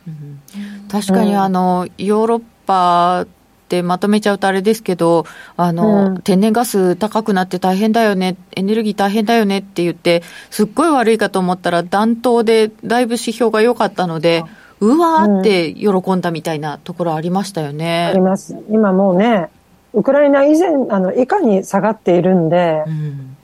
[0.91, 3.25] 確かにあの、ヨーロッパ
[3.67, 5.25] ってまとめちゃうとあれですけど、
[5.57, 14.43] あの、うん、天然ガス高くなって大変だよね、エネルギー大変だよねって言って、すっごい悪いかと思ったら、暖冬でだいぶ指標が良かったので、
[14.79, 18.05] うわーって喜んだみたいなところありましたよね。
[18.05, 18.55] あります。
[18.69, 19.49] 今もうね、
[19.93, 23.37] ウクライナ以前、あの、以下に下がっているんで、うん。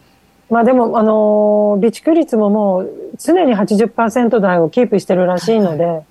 [0.49, 6.03] まあでも、あの備蓄率ももう常に80%台をキープしてるらしいので、はい、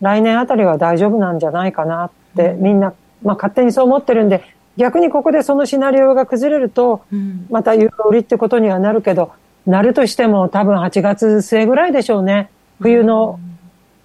[0.00, 2.92] 来年あたりは大丈夫なんじゃないかなって、みんな、
[3.22, 4.42] まあ勝手にそう思ってるんで、
[4.76, 7.02] 逆にここでそのシナリオが崩れると、
[7.50, 9.32] またユーロ売りってことにはなるけど、
[9.66, 12.50] なるとしても多分8月末ぐらいでしょうね。
[12.80, 13.38] 冬の、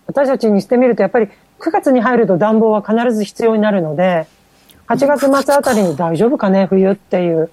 [0.08, 1.28] 私たちにしてみるとやっぱり
[1.60, 4.28] 9月に入ると暖房は必ず必要になるので、
[4.88, 7.50] 8月末あたりに大丈夫かね、冬っていう。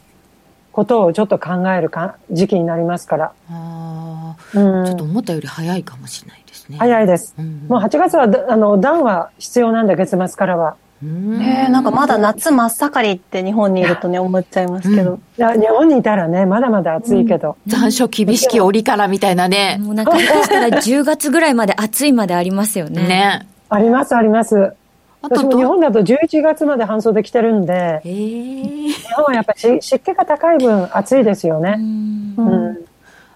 [0.73, 3.33] ことをちょっと考えるか時期になりますから。
[3.51, 6.79] あうん、ちょっと思ったより早いかもしれないですね。
[6.79, 7.35] 早いです。
[7.39, 10.77] うん、もう8月は、あの、暖は必要なんで、月末からは。
[11.05, 15.19] えー、なんかまだ夏真っ盛りって日本にいるとね、思っちゃいますけど。
[15.37, 17.57] いや、日本にいたらね、まだまだ暑いけど。
[17.67, 19.79] 残暑厳しき折からみたいなね。
[19.81, 23.07] もうなんか、下したら10月ぐらいまで暑いまでありますよね。
[23.07, 23.49] ね。
[23.69, 24.75] あります、あります。
[25.23, 31.77] 私も日本だと11月まで半袖着てるんで、日本はやっぱり湿気が高い分暑いですよね。
[31.79, 32.85] うん、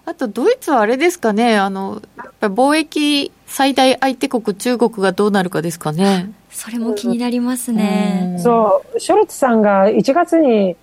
[0.05, 2.01] あとドイツはあれですかね、あの、
[2.41, 6.31] 貿易最大相手国中国がどうなるかですかね。
[6.51, 8.35] それも気になりますね。
[8.37, 10.75] うそう、ショルツさんが1月に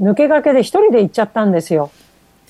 [0.00, 1.90] 抜け駆けで一人で行っちゃったんですよ。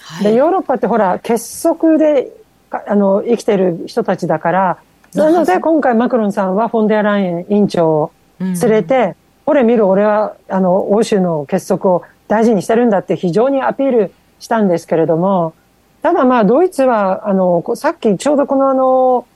[0.00, 2.32] はい、で、ヨーロッパってほら、結束で
[2.70, 4.78] あの生きてる人たちだから、
[5.14, 15.52] なので、今回マクロンさんはフォンデアライエン委員長を連れて、うん、これ見る、俺は、あの、欧州の結束を大事にしてるんだって非常にアピールしたんですけれども、
[16.00, 19.26] ただまあ、ドイツは、あの、さっきちょうどこのあの、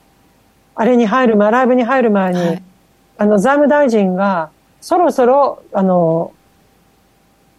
[0.76, 2.62] あれに入る前、ライブに入る前に、はい、
[3.18, 4.50] あの、財務大臣が、
[4.80, 6.32] そろそろ、あの、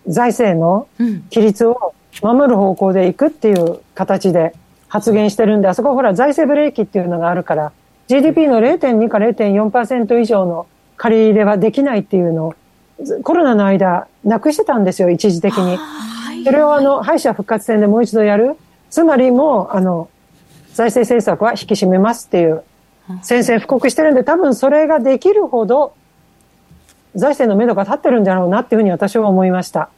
[0.08, 4.54] 財政の規律を守る方向でいくっていう形で
[4.88, 7.72] 発言してるんで、あそこほら財政ブレーキっていうのがあるから、
[8.08, 12.56] GDP の0.2か0.4%以上の借り入れはできないっていうのを、
[13.24, 15.78] コロナの間、なくしてたんですよ、一時的に。
[16.46, 18.56] それをあの、敗者復活戦でもう一度やる。
[18.90, 20.10] つまりもう、あの、
[20.74, 22.64] 財政政策は引き締めますっていう、
[23.22, 25.94] 宣戦布告してるんで、多分それができるほど、
[27.16, 29.90] 財政の目処が立ってるんだろうなっていうふうに私は思いました。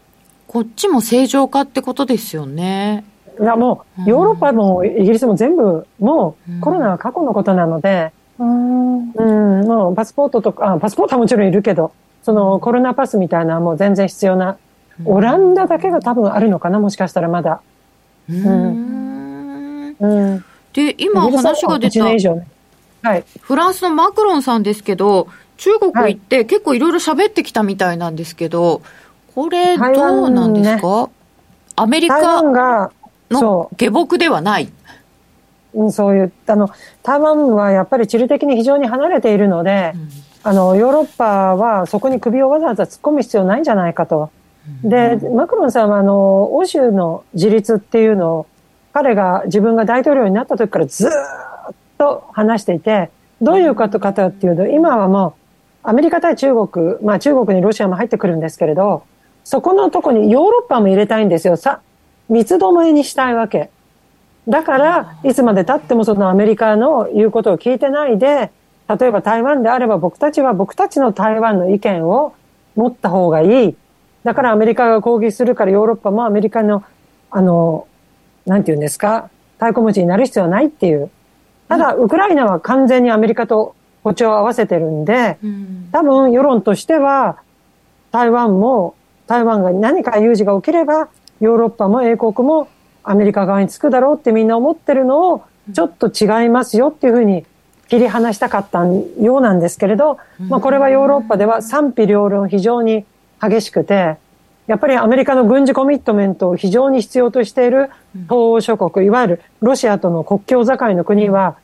[0.48, 3.04] こっちも正常化ってことですよね。
[3.40, 11.92] いやもう、ヨーロッパもイギリスも全部、もうコロナは過去のことなので、うん、うん、もうパスポートとか、あパスポートはもちろんいるけど、
[12.24, 14.58] そのコロナパスみたいなもう全然必要な、
[15.06, 17.62] オランダだけが多分あるのかな、もしかしたらまだ。
[18.30, 19.96] うん。
[20.00, 20.46] うん。
[20.74, 22.18] で、今話が出た、ね、
[23.02, 25.28] はい、フランスのマクロンさんですけど、
[25.58, 28.82] 中国行って結構いろいろ喋ってきたみたいなんですけど、
[29.36, 29.84] これど
[30.26, 31.12] うなんですか、ね、
[31.76, 32.92] アメリカが
[33.30, 34.72] の下僕ではない。
[35.92, 36.70] そういう、あの、
[37.04, 40.10] 台湾はやっぱり地理的に非常に離れているので、うん、
[40.44, 44.32] あの、ヨーロッパはそこに首をわざわざ突っ込む必要ないんじゃないかと。
[44.84, 48.48] で、マクロンさんは、あの、欧州の自立っていうのを、
[48.94, 51.12] 彼が自分が大統領になった時からずっ
[52.00, 55.36] と話していて、どういうことかというと、今はも
[55.84, 59.04] う、アメリカ対中国、まあ中国にロシアも入ってくるんですけれど、
[59.44, 61.58] そこのとこにヨーロッパも入れたいんですよ。
[61.58, 61.82] さ、
[62.30, 63.70] 三つどもえにしたいわけ。
[64.48, 68.52] だから、いつまで経ってもそのアメリカの言うことを聞いてないで、
[68.88, 72.34] 例えば台湾であれば僕たちは僕たちの台湾の意見を
[72.76, 73.76] 持った方がいい。
[74.24, 76.84] だからアメリカが攻撃するからヨーロッパもアメリカの、
[77.30, 77.88] あの、
[78.46, 81.10] なんて言うんですか、太鼓持ちになる必要はないっていう。
[81.70, 85.38] ただ、ウクライナは完全にアメリカと歩調を合わせてるんで、
[85.92, 87.38] 多分世論としては、
[88.12, 88.96] 台湾も、
[89.28, 91.10] 台湾が何か有事が起きれば、
[91.40, 92.68] ヨーロッパも英国も
[93.04, 97.46] アメリカ側につくだろうってみんな思ってるのを、ちょっと違いますよっていうふうに
[97.88, 103.06] 切り離したかったようなんですけれど、まあこれはヨーロッパでは賛否両論非常に
[103.40, 104.18] 激しくて、
[104.70, 111.56] やっぱりアメリカの軍事コミットメントを非常に必要としている東欧諸国、いわゆるロシアとの国境境の国は、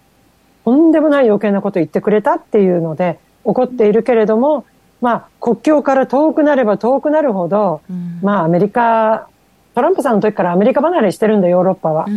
[0.66, 4.66] とんでもない余計なことを言ってくれたっていうので怒っているけれども、
[5.02, 7.82] まあ国境から遠くなれば遠くなるほど、
[8.24, 9.28] まあアメリカ、
[9.76, 12.08] トランプさんの時からアメリカ離れしてるんだヨーロッパは。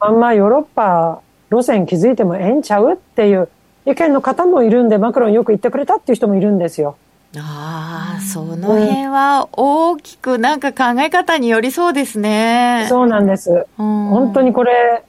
[0.00, 3.48] あんまヨーロッパ路線築いてもええんちゃうっていう
[3.86, 6.98] 意見の方もいるんで、マクロンよく言ってくれたっていう人もいるんですよ。
[7.40, 12.86] ああ、その辺は大きくなんか考え方によりそうですね。
[12.88, 13.66] そうなんです。
[13.76, 15.04] 本当にこれ、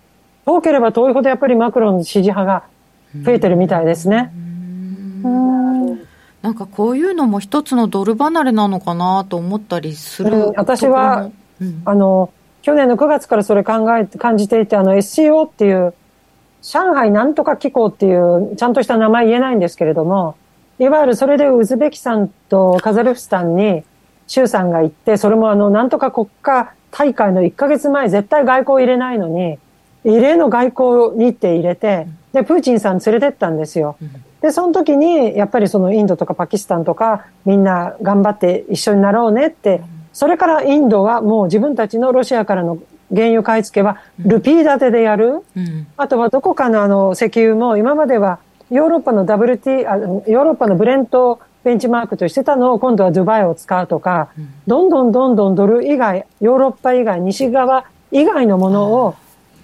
[0.46, 2.64] 遠ければ遠いほどやっぱりマクロンの支持派が
[3.24, 4.32] 増えてるみたいですね。
[6.42, 12.30] なんかこういうのも一つのドル離れなのかなと思ったりする、うん、私は、うん、あの、
[12.62, 15.96] 去年の9月からそれ考え、感じていて、あの SCO っていう
[16.62, 20.36] 上海なんとか機構っていうちゃんとした名前言えないんですけれども、
[20.80, 23.84] いわゆるそれでウズベキスタンとカザフスタンに
[24.28, 29.58] 周さんが行って、それもあの、なんとか国家大会の1ヶ月前絶対外交入れないのに、
[30.04, 33.98] 異例の外交日程入れて、で、プーチンさん連れてったんですよ。
[34.42, 42.80] で、その時に、やっぱりそのインドとかパキスタンとか、みんな頑張って一緒になろうねって、それからインドはもう自分たちのロシアからの
[43.14, 48.40] 原油買い付けはルピー建てでやる、うん、あとはどこかのあの石油も今までは
[48.72, 59.16] ヨーロッパの WT あヨーロッパのブレントベンチマークとしてたのを今度はドバイを使うとか、うん、どんどんどんどんドル以外ヨーロッパ以外西側以外のものを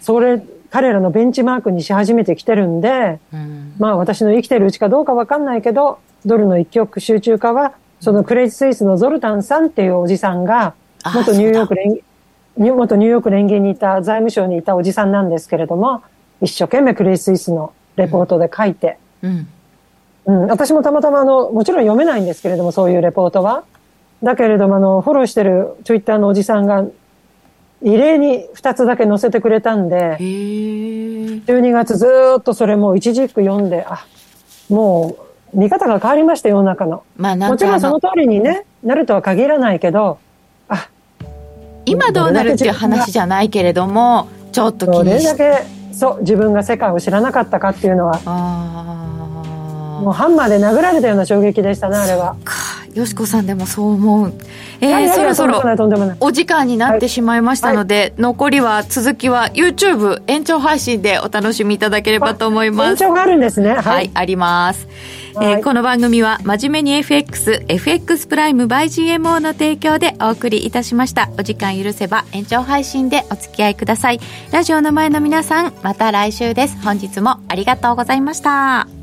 [0.02, 0.42] それ
[0.72, 10.74] 彼らのベンチマークにし始めてきてるんで、うん、まあ私の生きてるうちかどうかわかんないけどドルの一極集中化はそのクレイジスイスのゾルタンさんっていうおじさんが
[11.14, 12.00] 元ニューヨーク連
[12.58, 16.04] 元ニューヨーク連銀にいた財務省にいたおじさんなんですけれども、
[16.42, 19.48] 一生懸命クレイスイスのレポートで書いて、うん、
[20.26, 23.64] うん、私もたまたまあの、もちろん読めないんですけれども、そういうレポートは。
[24.24, 26.86] だけれども、あの、フォローしてるツイッターのおじさんが、
[27.82, 32.08] 異例に2つだけ載せてくれたんで、12月ず
[32.40, 34.06] っとそれも一軸読んで、あ、
[34.70, 35.18] も
[35.54, 37.04] う、見方が変わりました、世の中の。
[37.18, 40.20] まあ、もちろんその通りにね、なるとは限らないけど、
[41.86, 48.20] 今どうなるっていう話じゃないけれどもちょっと気にしどれだけそう自分が世界を知らなかったかっていうのは
[50.04, 52.38] もうハンマーで殴られたような衝撃でしたねあれは
[52.94, 54.34] よしこさんでもそう思う
[54.82, 55.62] えー、そろそろ
[56.20, 64.88] お時間になってしまいましたので、はいはい、残りは続きは YouTube 延長配信でお楽しみいただければと思います延長があるんですねはい、はい、あります
[65.40, 71.30] えー、この番組は真面目に FX、FX プライム by GMO の提供でお送りいたしました。
[71.38, 74.20] お時間許せば延長配信でお付き合いください。
[74.52, 76.78] ラジオの前の皆さん、また来週です。
[76.82, 79.01] 本日もありがとうございました。